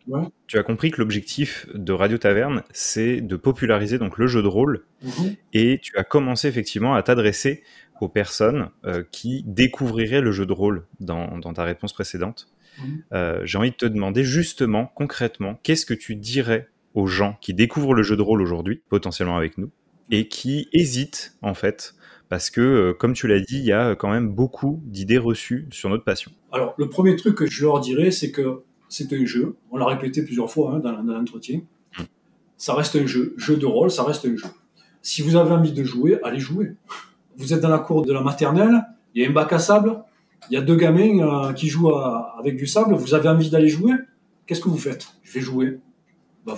[0.47, 4.47] Tu as compris que l'objectif de Radio Taverne, c'est de populariser donc le jeu de
[4.47, 4.85] rôle.
[5.03, 5.35] Mhm.
[5.53, 7.63] Et tu as commencé effectivement à t'adresser
[8.01, 12.49] aux personnes euh, qui découvriraient le jeu de rôle dans, ta réponse précédente.
[12.79, 13.03] Mhm.
[13.13, 17.55] Euh, j'ai envie de te demander justement, concrètement, qu'est-ce que tu dirais aux gens qui
[17.55, 19.71] découvrent le jeu de rôle aujourd'hui, potentiellement avec nous,
[20.11, 21.95] et qui hésitent en fait
[22.29, 25.67] parce que, euh, comme tu l'as dit, il y a quand même beaucoup d'idées reçues
[25.71, 26.31] sur notre passion.
[26.53, 29.57] Alors, le premier truc que je leur dirais, c'est que c'est un jeu.
[29.71, 31.61] On l'a répété plusieurs fois hein, dans, l'entretien.
[32.57, 33.35] Ça reste un jeu.
[33.37, 34.49] Jeu de rôle, ça reste un jeu.
[35.01, 36.73] Si vous avez envie de jouer, allez jouer.
[37.37, 40.03] Vous êtes dans la cour de la maternelle, il y a un bac à sable,
[40.51, 43.69] il y a deux gamins euh, qui jouent avec du sable, vous avez envie d'aller
[43.69, 43.93] jouer,
[44.47, 45.07] qu'est-ce que vous faites?
[45.23, 45.79] Je vais jouer.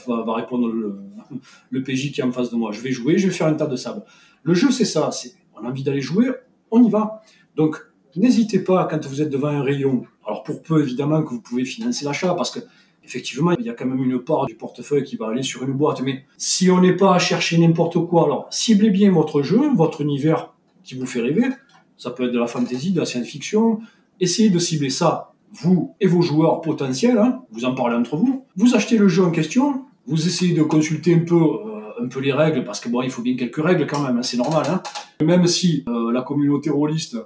[0.06, 2.72] Va, répondre le, PJ qui est en face de moi.
[2.72, 4.02] Je vais jouer, je vais faire un tas de sable.
[4.42, 5.10] Le jeu, c'est ça.
[5.56, 6.30] On a envie d'aller jouer,
[6.70, 7.22] on y va.
[7.56, 7.76] Donc,
[8.16, 10.04] n'hésitez pas quand vous êtes devant un rayon.
[10.26, 12.60] Alors, pour peu, évidemment, que vous pouvez financer l'achat, parce que,
[13.04, 15.72] effectivement, il y a quand même une part du portefeuille qui va aller sur une
[15.72, 16.02] boîte.
[16.02, 20.00] Mais si on n'est pas à chercher n'importe quoi, alors, ciblez bien votre jeu, votre
[20.00, 21.48] univers qui vous fait rêver.
[21.96, 23.80] Ça peut être de la fantasy, de la science-fiction.
[24.20, 27.18] Essayez de cibler ça, vous et vos joueurs potentiels.
[27.18, 27.42] Hein.
[27.50, 28.44] vous en parlez entre vous.
[28.56, 29.84] Vous achetez le jeu en question.
[30.06, 33.10] Vous essayez de consulter un peu euh, un peu les règles, parce que bon, il
[33.10, 34.64] faut bien quelques règles quand même, hein, c'est normal.
[34.68, 34.82] Hein.
[35.24, 37.16] Même si euh, la communauté rôliste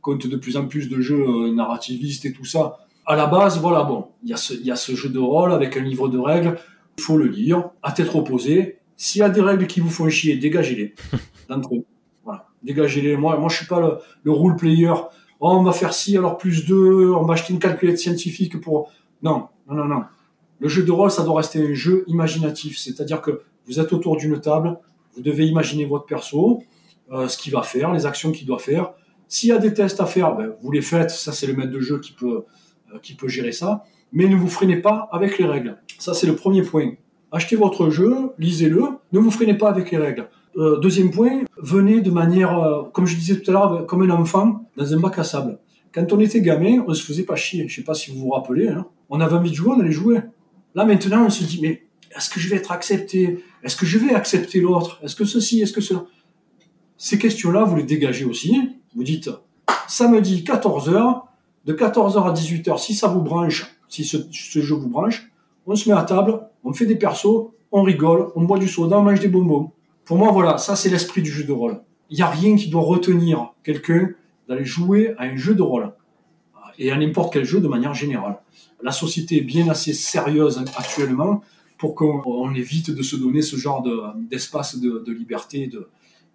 [0.00, 3.60] compte de plus en plus de jeux euh, narrativistes et tout ça, à la base,
[3.60, 6.08] voilà, bon, il y, a ce, y a ce jeu de rôle avec un livre
[6.08, 6.58] de règles,
[6.98, 8.78] il faut le lire, à tête reposée.
[8.96, 10.94] S'il y a des règles qui vous font chier, dégagez-les.
[12.24, 13.16] Voilà, dégagez-les.
[13.16, 14.94] Moi, moi, je suis pas le, le role player.
[15.44, 18.92] Oh, on va faire ci, alors plus deux, on va acheter une calculette scientifique pour...
[19.24, 20.04] Non, non, non, non.
[20.60, 22.78] Le jeu de rôle, ça doit rester un jeu imaginatif.
[22.78, 24.78] C'est-à-dire que vous êtes autour d'une table,
[25.16, 26.62] vous devez imaginer votre perso,
[27.10, 28.92] euh, ce qu'il va faire, les actions qu'il doit faire.
[29.26, 31.72] S'il y a des tests à faire, ben, vous les faites, ça c'est le maître
[31.72, 32.44] de jeu qui peut,
[32.94, 35.76] euh, qui peut gérer ça, mais ne vous freinez pas avec les règles.
[35.98, 36.92] Ça c'est le premier point.
[37.32, 40.28] Achetez votre jeu, lisez-le, ne vous freinez pas avec les règles.
[40.56, 44.64] Euh, deuxième point, venez de manière, comme je disais tout à l'heure, comme un enfant
[44.76, 45.58] dans un bac à sable.
[45.92, 47.68] Quand on était gamin, on se faisait pas chier.
[47.68, 48.68] Je sais pas si vous vous rappelez.
[48.68, 48.86] Hein.
[49.10, 50.20] On avait envie de jouer, on allait jouer.
[50.74, 51.82] Là maintenant, on se dit mais
[52.16, 53.44] est-ce que je vais être accepté?
[53.62, 55.00] Est-ce que je vais accepter l'autre?
[55.02, 55.60] Est-ce que ceci?
[55.60, 56.04] Est-ce que cela?
[56.96, 58.56] Ces questions-là, vous les dégagez aussi.
[58.94, 59.30] Vous dites,
[59.88, 61.22] samedi 14h,
[61.64, 65.30] de 14h à 18h, si ça vous branche, si ce, jeu vous branche,
[65.66, 68.98] on se met à table, on fait des persos, on rigole, on boit du soda,
[68.98, 69.72] on mange des bonbons.
[70.12, 71.80] Pour moi, voilà, ça c'est l'esprit du jeu de rôle.
[72.10, 74.10] Il n'y a rien qui doit retenir quelqu'un
[74.46, 75.90] d'aller jouer à un jeu de rôle
[76.78, 78.36] et à n'importe quel jeu de manière générale.
[78.82, 81.40] La société est bien assez sérieuse actuellement
[81.78, 83.82] pour qu'on évite de se donner ce genre
[84.30, 85.88] d'espace de, liberté de,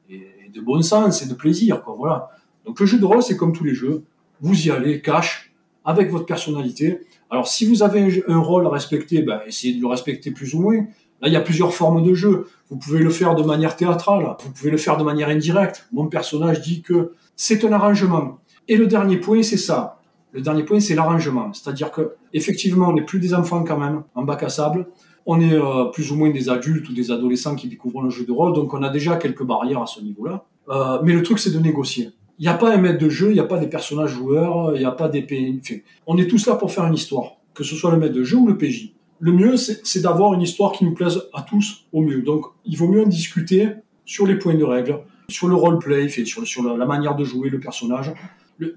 [0.09, 1.83] et de bon sens et de plaisir.
[1.85, 2.31] Voilà.
[2.65, 4.05] Donc le jeu de rôle, c'est comme tous les jeux.
[4.41, 5.53] Vous y allez, cash,
[5.85, 7.01] avec votre personnalité.
[7.29, 10.61] Alors si vous avez un, rôle à respecter, ben, essayez de le respecter plus ou
[10.61, 10.87] moins.
[11.21, 12.47] Là, il y a plusieurs formes de jeu.
[12.69, 15.87] Vous pouvez le faire de manière théâtrale, vous pouvez le faire de manière indirecte.
[15.91, 18.39] Mon personnage dit que c'est un arrangement.
[18.67, 19.99] Et le dernier point, c'est ça.
[20.33, 21.51] Le dernier point, c'est l'arrangement.
[21.53, 24.87] C'est-à-dire que effectivement, on n'est plus des enfants quand même en bac à sable.
[25.25, 28.25] On est euh, plus ou moins des adultes ou des adolescents qui découvrent le jeu
[28.25, 30.45] de rôle, donc on a déjà quelques barrières à ce niveau-là.
[30.69, 32.11] Euh, mais le truc, c'est de négocier.
[32.39, 34.75] Il n'y a pas un maître de jeu, il n'y a pas des personnages joueurs,
[34.75, 35.59] il n'y a pas des pays.
[36.05, 38.37] on est tous là pour faire une histoire, que ce soit le maître de jeu
[38.37, 42.01] ou le PJ le mieux, c'est d'avoir une histoire qui nous plaise à tous au
[42.01, 42.21] mieux.
[42.21, 43.69] Donc, il vaut mieux en discuter
[44.05, 44.99] sur les points de règle,
[45.29, 48.13] sur le roleplay, sur, sur la, manière de jouer le personnage.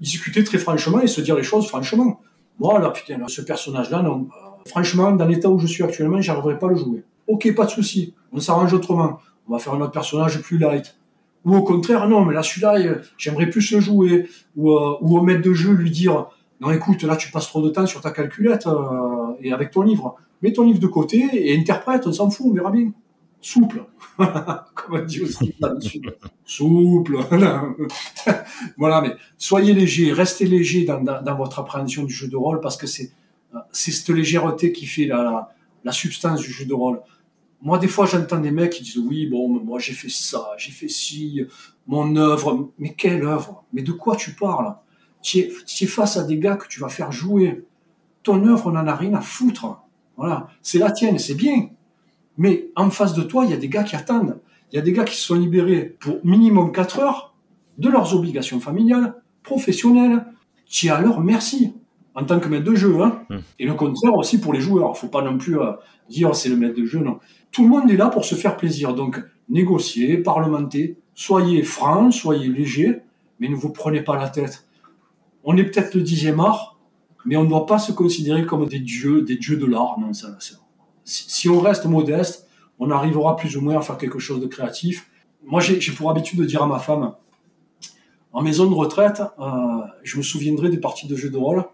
[0.01, 2.19] discuter très franchement et se dire les choses franchement.
[2.59, 4.27] Voilà, putain, ce personnage-là, non.
[4.29, 7.03] Euh, franchement, dans l'état où je suis actuellement, j'arriverai pas à le jouer.
[7.27, 8.13] Ok, pas de souci.
[8.31, 9.19] On s'arrange autrement.
[9.47, 10.95] On va faire un autre personnage plus light.
[11.45, 14.27] Ou au contraire, non, mais là, celui-là, euh, j'aimerais plus le jouer.
[14.55, 16.27] Ou, euh, ou au maître de jeu, lui dire,
[16.59, 18.67] non, écoute, là, tu passes trop de temps sur ta calculette
[19.41, 22.53] et avec ton livre mets ton livre de côté et interprète, on s'en fout, on
[22.53, 22.91] verra bien.
[23.41, 23.85] Souple.
[24.17, 25.55] Comme on dit aussi
[26.45, 27.17] Souple.
[28.77, 32.77] voilà, mais soyez léger, restez léger dans, dans, votre appréhension du jeu de rôle parce
[32.77, 33.11] que c'est
[33.71, 35.49] cette légèreté qui fait la,
[35.83, 37.01] la, substance du jeu de rôle.
[37.63, 40.71] Moi, des fois, j'entends des mecs qui disent oui, bon, moi j'ai fait ça, j'ai
[40.71, 41.41] fait ci,
[41.87, 42.71] mon œuvre.
[42.77, 43.63] Mais quelle œuvre?
[43.73, 44.75] Mais de quoi tu parles?
[45.23, 45.51] Tu es,
[45.81, 47.65] es face à des gars que tu vas faire jouer.
[48.21, 49.81] Ton œuvre, on en a rien à foutre.
[50.21, 51.69] Voilà, c'est la tienne, c'est bien.
[52.37, 54.39] Mais en face de toi, il y a des gars qui attendent.
[54.71, 57.33] Il y a des gars qui se sont libérés pour minimum 4 heures
[57.79, 60.23] de leurs obligations familiales, professionnelles,
[60.67, 61.73] qui à leur merci
[62.13, 63.01] en tant que maître de jeu.
[63.01, 63.23] Hein.
[63.31, 63.39] Hmm.
[63.57, 64.93] Et le contraire aussi pour les joueurs.
[64.95, 65.71] Il faut pas non plus euh,
[66.07, 66.99] dire oh, c'est le maître de jeu.
[66.99, 67.17] Non.
[67.51, 68.93] Tout le monde est là pour se faire plaisir.
[68.93, 73.01] Donc négocier, parlementer, soyez francs, soyez légers,
[73.39, 74.67] mais ne vous prenez pas la tête.
[75.43, 76.70] On est peut-être le dixième art,
[77.25, 79.97] mais on ne doit pas se considérer comme des dieux, des dieux de l'art.
[79.99, 80.37] Non, ça,
[81.03, 82.47] si, on reste modeste,
[82.79, 85.09] on arrivera plus ou moins à faire quelque chose de créatif.
[85.43, 87.13] Moi, j'ai pour habitude de dire à ma femme,
[88.33, 89.45] en maison de retraite, euh,
[90.03, 91.65] je me souviendrai des parties de jeux de rôle.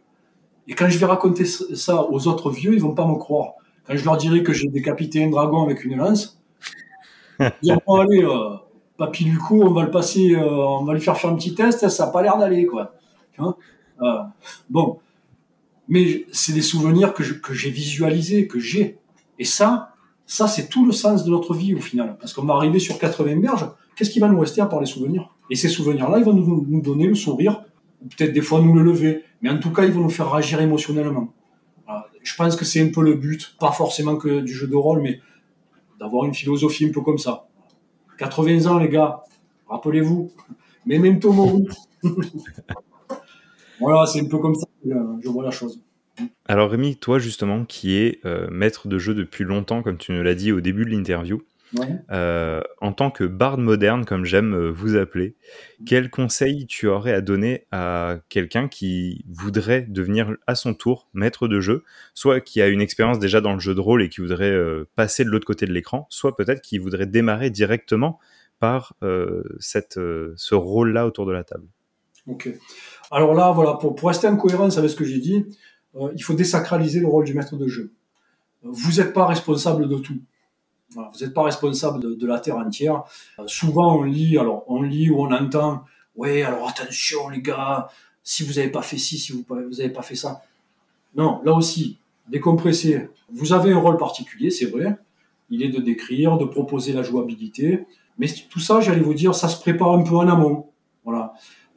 [0.68, 3.54] Et quand je vais raconter ça aux autres vieux, ils vont pas me croire.
[3.86, 6.42] Quand je leur dirai que j'ai décapité un dragon avec une lance,
[7.62, 8.58] ils vont aller, euh,
[8.98, 11.88] papy Luco, on va le passer, euh, on va lui faire faire un petit test,
[11.88, 12.94] ça n'a pas l'air d'aller, quoi.
[13.40, 14.20] Euh,
[14.70, 15.00] bon,
[15.88, 18.98] mais c'est des souvenirs que, que j'ai visualisés, que j'ai.
[19.40, 19.94] Et ça,
[20.26, 22.18] ça c'est tout le sens de notre vie au final.
[22.20, 24.86] Parce qu'on va arriver sur 80 berges, qu'est-ce qui va nous rester à part les
[24.86, 25.34] souvenirs?
[25.50, 27.64] Et ces souvenirs-là, ils vont nous, nous, donner le sourire,
[28.04, 30.32] ou peut-être des fois nous le lever, mais en tout cas, ils vont nous faire
[30.32, 31.34] réagir émotionnellement.
[32.22, 35.02] Je pense que c'est un peu le but, pas forcément que du jeu de rôle,
[35.02, 35.22] mais
[35.98, 37.48] d'avoir une philosophie un peu comme ça.
[38.18, 39.22] 80 ans, les gars,
[39.70, 40.32] rappelez-vous,
[40.86, 41.66] memento mori.
[43.80, 44.68] voilà, c'est un peu comme ça
[45.24, 45.82] je vois la chose.
[46.48, 50.24] Alors Rémi, toi justement, qui es euh, maître de jeu depuis longtemps, comme tu nous
[50.24, 51.44] l'as dit au début de l'interview,
[52.12, 55.36] euh, en tant que barde moderne, comme j'aime euh, vous appeler,
[55.86, 61.48] quel conseil tu aurais à donner à quelqu'un qui voudrait devenir à son tour maître
[61.48, 64.22] de jeu, soit qui a une expérience déjà dans le jeu de rôle et qui
[64.22, 64.58] voudrait
[64.96, 68.18] passer de l'autre côté de l'écran, soit peut-être qui voudrait démarrer directement
[68.60, 68.96] par
[69.60, 70.00] cette,
[70.36, 71.68] ce rôle-là autour de la table?
[72.28, 72.50] Ok.
[73.12, 75.46] Alors là, voilà, pour, rester en cohérence avec ce que j'ai dit,
[75.96, 77.94] euh, il faut désacraliser le rôle du maître de jeu.
[78.64, 80.20] Vous n'êtes pas responsable de tout.
[80.96, 83.04] vous n'êtes pas responsable de, la terre entière.
[83.40, 85.84] Euh, souvent, on lit, alors on lit ou on entend,
[86.16, 87.90] ouais, alors attention les gars,
[88.24, 90.42] si vous n'avez pas fait ci, si vous n'avez pas fait ça.
[91.16, 93.10] Non, là aussi, décompresser.
[93.32, 94.98] Vous avez un rôle particulier, c'est vrai.
[95.50, 97.86] Il est de décrire, de proposer la jouabilité.
[98.18, 100.68] Mais tout ça, j'allais vous dire, ça se prépare un peu en amont.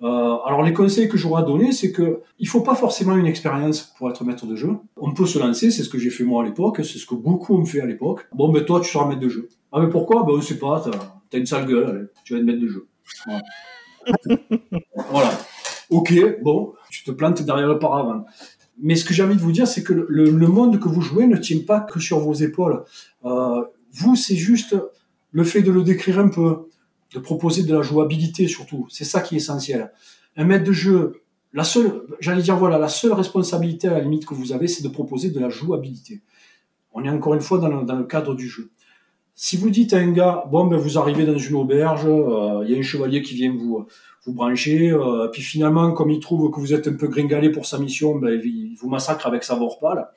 [0.02, 3.26] Euh, alors les conseils que j'aurais à donner, c'est que il faut pas forcément une
[3.26, 4.76] expérience pour être maître de jeu.
[4.96, 7.14] On peut se lancer, c'est ce que j'ai fait moi à l'époque, c'est ce que
[7.14, 8.26] beaucoup ont fait à l'époque.
[8.32, 9.48] Bon, ben toi, tu seras maître de jeu.
[9.72, 10.22] Ah mais pourquoi?
[10.24, 12.68] Ben on sait pas, t'as as une sale gueule, allez, tu vas être maître de
[12.68, 12.88] jeu.
[13.26, 13.42] Voilà.
[15.10, 15.30] voilà.
[15.90, 18.24] Ok, bon, tu te plantes derrière le paravent.
[18.82, 21.26] Mais ce que j'ai envie de vous dire, c'est que le, monde que vous jouez
[21.26, 22.84] ne tient pas que sur vos épaules.
[23.24, 24.76] Euh, vous, c'est juste
[25.32, 26.68] le fait de le décrire un peu,
[27.14, 28.86] de proposer de la jouabilité surtout.
[28.90, 29.92] C'est ça qui est essentiel.
[30.36, 34.26] Un maître de jeu, la seule, j'allais dire voilà, la seule responsabilité à la limite
[34.26, 36.22] que vous avez, c'est de proposer de la jouabilité.
[36.92, 38.70] On est encore une fois dans le, cadre du jeu.
[39.34, 42.72] Si vous dites à un gars, bon, ben, vous arrivez dans une auberge, euh, il
[42.72, 43.86] y a un chevalier qui vient vous,
[44.26, 47.66] vous brancher, euh, puis finalement, comme il trouve que vous êtes un peu gringalé pour
[47.66, 50.08] sa mission, ben, il vous massacre avec sa vorpale.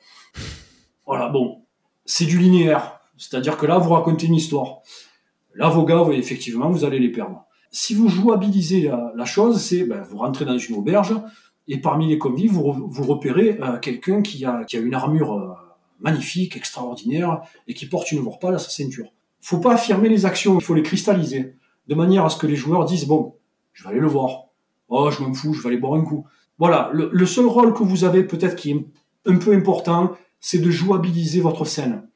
[1.06, 1.62] Voilà, bon,
[2.04, 3.00] c'est du linéaire.
[3.16, 4.80] C'est-à-dire que là, vous racontez une histoire.
[5.56, 7.44] Là, vos gars, effectivement, vous allez les perdre.
[7.70, 11.14] Si vous jouabilisez la, chose, c'est ben, vous rentrez dans une auberge
[11.66, 15.48] et parmi les convives, vous, repérez euh, quelqu'un qui a, une armure euh,
[16.00, 19.12] magnifique, extraordinaire et qui porte une vorpale à sa ceinture.
[19.40, 21.56] Faut pas affirmer les actions, il faut les cristalliser
[21.88, 23.34] de manière à ce que les joueurs disent bon,
[23.72, 24.44] je vais aller le voir.
[24.88, 26.26] Oh, je m'en fous, je vais aller boire un coup.
[26.58, 28.86] Voilà, le seul rôle que vous avez peut-être qui est
[29.26, 32.06] un peu important, c'est de jouabiliser votre scène.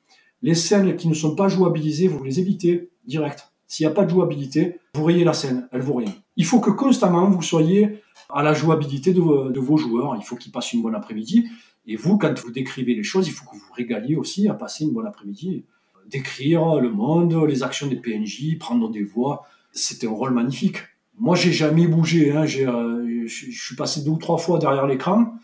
[0.42, 3.51] Les scènes qui ne sont pas jouabilisées, vous les évitez direct.
[3.66, 6.14] S'il n'y a pas de jouabilité, vous rayez la scène, elle vaut rien.
[6.37, 10.16] Il faut que constamment vous soyez à la jouabilité de, vos joueurs.
[10.16, 11.49] Il faut qu'ils passent une bonne après-midi.
[11.87, 14.85] Et vous, quand vous décrivez les choses, il faut que vous regaliez aussi à passer
[14.85, 15.64] une bonne après-midi.
[16.11, 20.79] Décrire le monde, les actions des PNJ, prendre des voix, c'était un rôle magnifique.
[21.18, 22.33] Moi, j'ai jamais bougé.
[22.33, 22.44] Hein.
[22.44, 25.35] Euh, je suis passé deux ou trois fois derrière l'écran.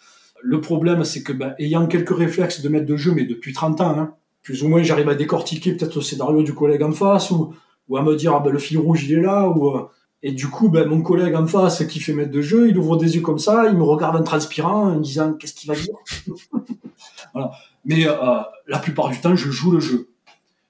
[0.42, 3.80] Le problème, c'est que, ben, ayant quelques réflexes de maître de jeu, mais depuis 30
[3.80, 7.30] ans, hein, plus ou moins, j'arrive à décortiquer peut-être le scénario du collègue en face
[7.30, 7.54] ou,
[7.88, 9.48] ou à me dire, ah ben, le fil rouge, il est là.
[9.48, 9.88] Ou, euh,
[10.22, 12.96] et du coup, ben, mon collègue en face qui fait maître de jeu, il ouvre
[12.96, 15.96] des yeux comme ça, il me regarde en transpirant, en disant, qu'est-ce qu'il va dire?
[17.32, 17.50] Voilà.
[17.84, 18.14] Mais euh,
[18.68, 20.08] la plupart du temps, je joue le jeu.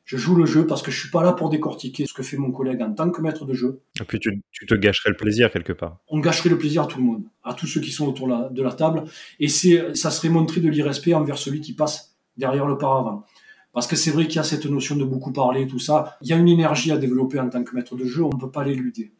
[0.06, 2.38] Je joue le jeu parce que je suis pas là pour décortiquer ce que fait
[2.38, 3.82] mon collègue en tant que maître de jeu.
[4.00, 5.98] Et puis tu, te gâcherais le plaisir quelque part.
[6.08, 8.62] On gâcherait le plaisir à tout le monde, à tous ceux qui sont autour de
[8.62, 9.04] la table.
[9.40, 13.26] Et c'est, ça serait montrer de l'irrespect envers celui qui passe derrière le paravent.
[13.74, 16.16] Parce que c'est vrai qu'il y a cette notion de beaucoup parler, tout ça.
[16.22, 18.40] Il y a une énergie à développer en tant que maître de jeu, on ne
[18.40, 19.12] peut pas l'éluder.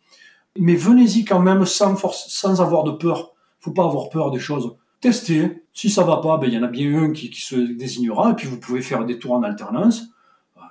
[0.58, 3.34] Mais venez-y quand même sans avoir de peur.
[3.60, 4.76] Faut pas avoir peur des choses.
[5.00, 5.64] Testez.
[5.72, 8.34] Si ça va pas, ben, il y en a bien un qui, se désignera, et
[8.34, 10.04] puis vous pouvez faire des tours en alternance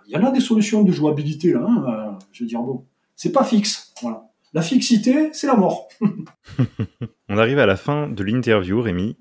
[0.07, 1.65] il y en a des solutions de jouabilité là.
[1.67, 3.93] Hein, euh, je veux dire bon, c'est pas fixe.
[4.01, 4.29] Voilà.
[4.53, 5.87] La fixité, c'est la mort.
[7.29, 9.17] On arrive à la fin de l'interview, Rémi.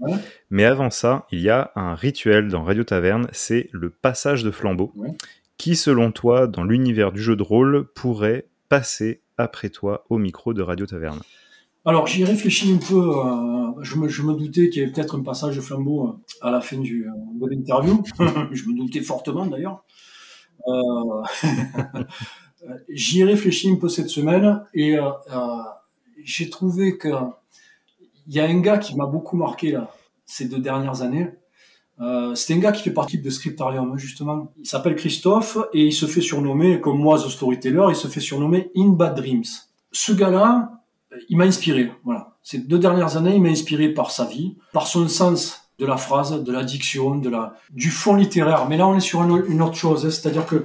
[0.50, 4.50] Mais avant ça, il y a un rituel dans Radio Taverne, c'est le passage de
[4.50, 4.92] flambeau.
[5.56, 10.52] Qui, selon toi, dans l'univers du jeu de rôle, pourrait passer après toi au micro
[10.52, 11.20] de Radio Taverne?
[11.84, 12.94] Alors, j'y réfléchis un peu.
[12.94, 16.60] Euh, je, me, doutais qu'il y avait peut-être un passage de flambeau euh, à la
[16.60, 17.06] fin du,
[17.40, 18.02] de l'interview.
[18.52, 19.82] je me doutais fortement d'ailleurs.
[20.68, 21.22] Euh,
[22.88, 25.62] j'y ai réfléchi un peu cette semaine et euh, euh,
[26.24, 27.08] j'ai trouvé que
[28.26, 29.90] il y a un gars qui m'a beaucoup marqué là
[30.26, 31.28] ces deux dernières années.
[32.00, 34.52] Euh, c'est un gars qui fait partie de Scriptarium, justement.
[34.58, 38.20] Il s'appelle Christophe et il se fait surnommer, comme moi, The Storyteller, il se fait
[38.20, 39.44] surnommer In Bad Dreams.
[39.92, 40.80] Ce gars-là,
[41.28, 41.92] il m'a inspiré.
[42.04, 42.36] Voilà.
[42.42, 45.96] Ces deux dernières années, il m'a inspiré par sa vie, par son sens de la
[45.96, 48.66] phrase, de la diction, de la, du fond littéraire.
[48.68, 50.06] Mais là, on est sur une, autre chose.
[50.06, 50.10] Hein.
[50.10, 50.64] C'est-à-dire que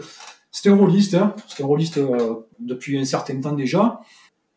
[0.52, 1.36] c'était un rôliste, hein.
[1.48, 4.00] c'était un rôliste euh, depuis un certain temps déjà.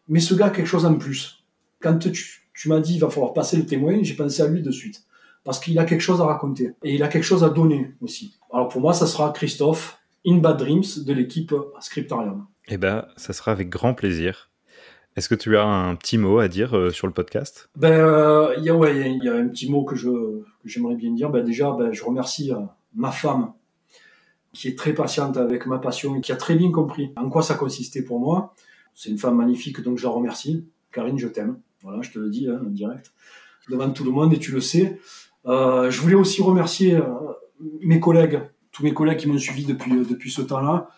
[0.09, 1.44] Mais ce gars a quelque chose en plus.
[1.81, 4.70] Quand tu, m'as dit il va falloir passer le témoin, j'ai pensé à lui de
[4.70, 5.05] suite.
[5.44, 6.72] Parce qu'il a quelque chose à raconter.
[6.83, 8.38] Et il a quelque chose à donner aussi.
[8.53, 12.46] Alors pour moi, ça sera Christophe, In Bad Dreams de l'équipe Scriptarium.
[12.68, 14.50] Eh ben, ça sera avec grand plaisir.
[15.16, 17.68] Est-ce que tu as un petit mot à dire euh, sur le podcast?
[17.74, 20.09] Ben, euh, il y, ouais, y, a un petit mot que je
[20.64, 21.31] j'aimerais bien dire.
[21.31, 22.61] Ben, déjà, ben, je remercie euh,
[22.94, 23.53] ma femme
[24.52, 27.42] qui est très patiente avec ma passion et qui a très bien compris en quoi
[27.42, 28.54] ça consistait pour moi.
[28.94, 30.66] C'est une femme magnifique, donc je la remercie.
[30.92, 31.60] Karine, je t'aime.
[31.82, 33.12] Voilà, je te le dis hein, en direct
[33.68, 34.98] devant tout le monde et tu le sais.
[35.44, 36.98] je voulais aussi remercier
[37.80, 38.40] mes collègues,
[38.72, 40.88] tous mes collègues qui m'ont suivi depuis depuis ce temps-là.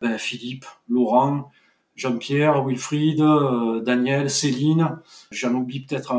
[0.00, 1.50] Ben, Philippe, Laurent,
[1.94, 4.98] Jean-Pierre, Wilfried, euh, Daniel, Céline.
[5.30, 6.14] J'en oublie peut-être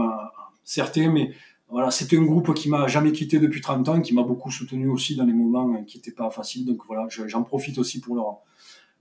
[0.63, 1.33] certains, mais
[1.71, 4.89] voilà, c'était un groupe qui m'a jamais quitté depuis 30 ans, qui m'a beaucoup soutenu
[4.89, 6.65] aussi dans les moments qui n'étaient pas faciles.
[6.65, 8.39] Donc voilà, j'en profite aussi pour leur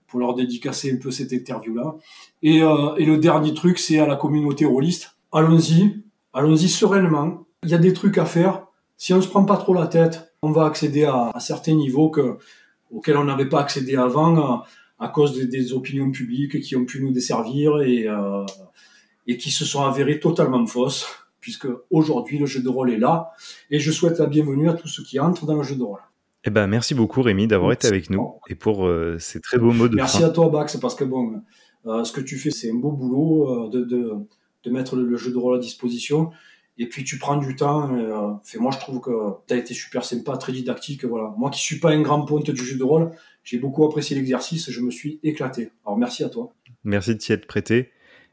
[0.07, 1.95] pour leur dédicacer un peu cette interview-là.
[2.43, 5.15] Et, euh, et le dernier truc, c'est à la communauté rôliste.
[5.31, 6.03] Allons-y,
[6.33, 7.45] allons-y sereinement.
[7.63, 8.67] Il y a des trucs à faire.
[8.97, 12.09] Si on se prend pas trop la tête, on va accéder à, à certains niveaux
[12.09, 12.37] que,
[12.91, 14.63] auxquels on n'avait pas accédé avant
[14.99, 18.45] à cause des, opinions publiques qui ont pu nous desservir et, euh,
[19.25, 21.07] et qui se sont avérées totalement fausses,
[21.41, 23.31] puisque aujourd'hui le jeu de rôle est là,
[23.69, 25.99] et je souhaite la bienvenue à tous ceux qui entrent dans le jeu de rôle.
[26.43, 29.71] Eh ben, merci beaucoup Rémi d'avoir été avec nous et pour euh, ces très beaux
[29.71, 31.41] mots de Merci à toi Bax, parce que bon,
[31.85, 34.13] euh, ce que tu fais, c'est un beau boulot de, de,
[34.63, 36.31] de, mettre le, jeu de rôle à disposition.
[36.77, 37.95] Et puis tu prends du temps.
[37.95, 39.11] Et, moi, je trouve que
[39.47, 41.05] tu as été super sympa, très didactique.
[41.05, 41.33] Voilà.
[41.37, 43.11] Moi qui suis pas un grand ponte du jeu de rôle,
[43.43, 45.71] j'ai beaucoup apprécié l'exercice, je me suis éclaté.
[45.85, 46.53] Alors merci à toi.
[46.83, 47.91] Merci de t'y être prêté.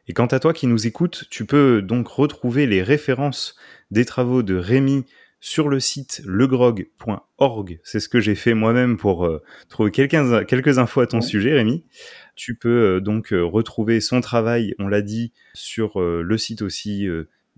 [0.09, 3.57] Et quant à toi qui nous écoutes, tu peux donc retrouver les références
[3.91, 5.05] des travaux de Rémi
[5.41, 7.81] sur le site legrog.org.
[7.85, 11.53] C'est ce que j'ai fait moi-même pour euh, trouver quelques, quelques infos à ton sujet,
[11.53, 11.85] Rémi.
[12.35, 17.07] Tu peux euh, donc euh, retrouver son travail, on l'a dit, sur le site aussi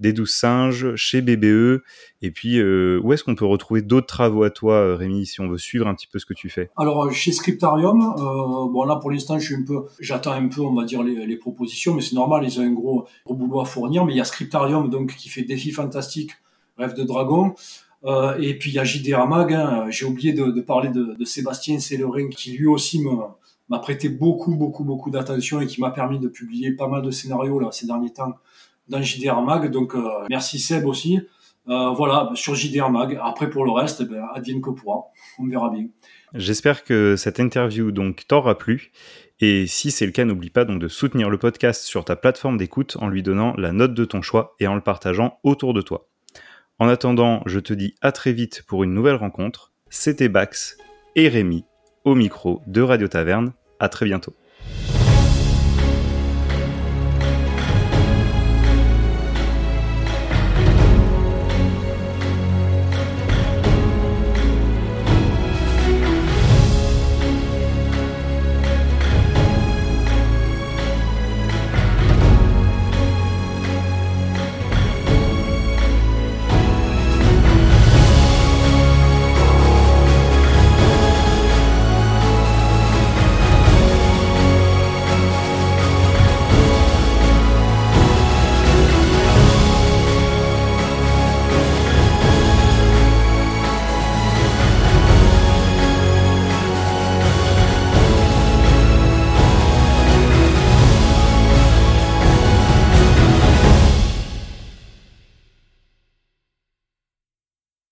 [0.00, 1.82] des douze singes, chez BBE.
[2.22, 5.58] Et puis, où est-ce qu'on peut retrouver d'autres travaux à toi, Rémi, si on veut
[5.58, 6.70] suivre un petit peu ce que tu fais?
[6.76, 8.14] Alors, chez Scriptarium,
[8.72, 11.94] bon là pour l'instant, je un peu, j'attends un peu, on va dire les, propositions,
[11.94, 14.04] mais c'est normal, ils ont un gros, gros boulot à fournir.
[14.04, 16.32] Mais il y a Scriptarium donc qui fait défis fantastiques
[16.78, 17.54] Rêve de Dragon.
[18.04, 19.86] Euh, et puis il y a JDR Mag, hein.
[19.90, 23.02] j'ai oublié de, parler de, de Sébastien Sellerin qui lui aussi
[23.68, 27.10] m'a prêté beaucoup, beaucoup, beaucoup d'attention et qui m'a permis de publier pas mal de
[27.10, 28.34] scénarios là, ces derniers temps
[28.90, 29.70] dans JDR Mag.
[29.70, 31.20] Donc euh, merci Seb aussi.
[31.68, 33.18] Euh, voilà, sur JDR Mag.
[33.22, 34.70] Après pour le reste, eh ben, advienne que.
[35.38, 35.86] On verra bien.
[36.34, 38.92] J'espère que cette interview donc t'aura plu.
[39.40, 42.58] Et si c'est le cas, n'oublie pas donc de soutenir le podcast sur ta plateforme
[42.58, 45.80] d'écoute en lui donnant la note de ton choix et en le partageant autour de
[45.80, 46.08] toi.
[46.78, 49.72] En attendant, je te dis à très vite pour une nouvelle rencontre.
[49.88, 50.76] C'était Bax
[51.16, 51.64] et Rémi
[52.04, 53.52] au micro de Radio Taverne.
[53.78, 54.34] À très bientôt.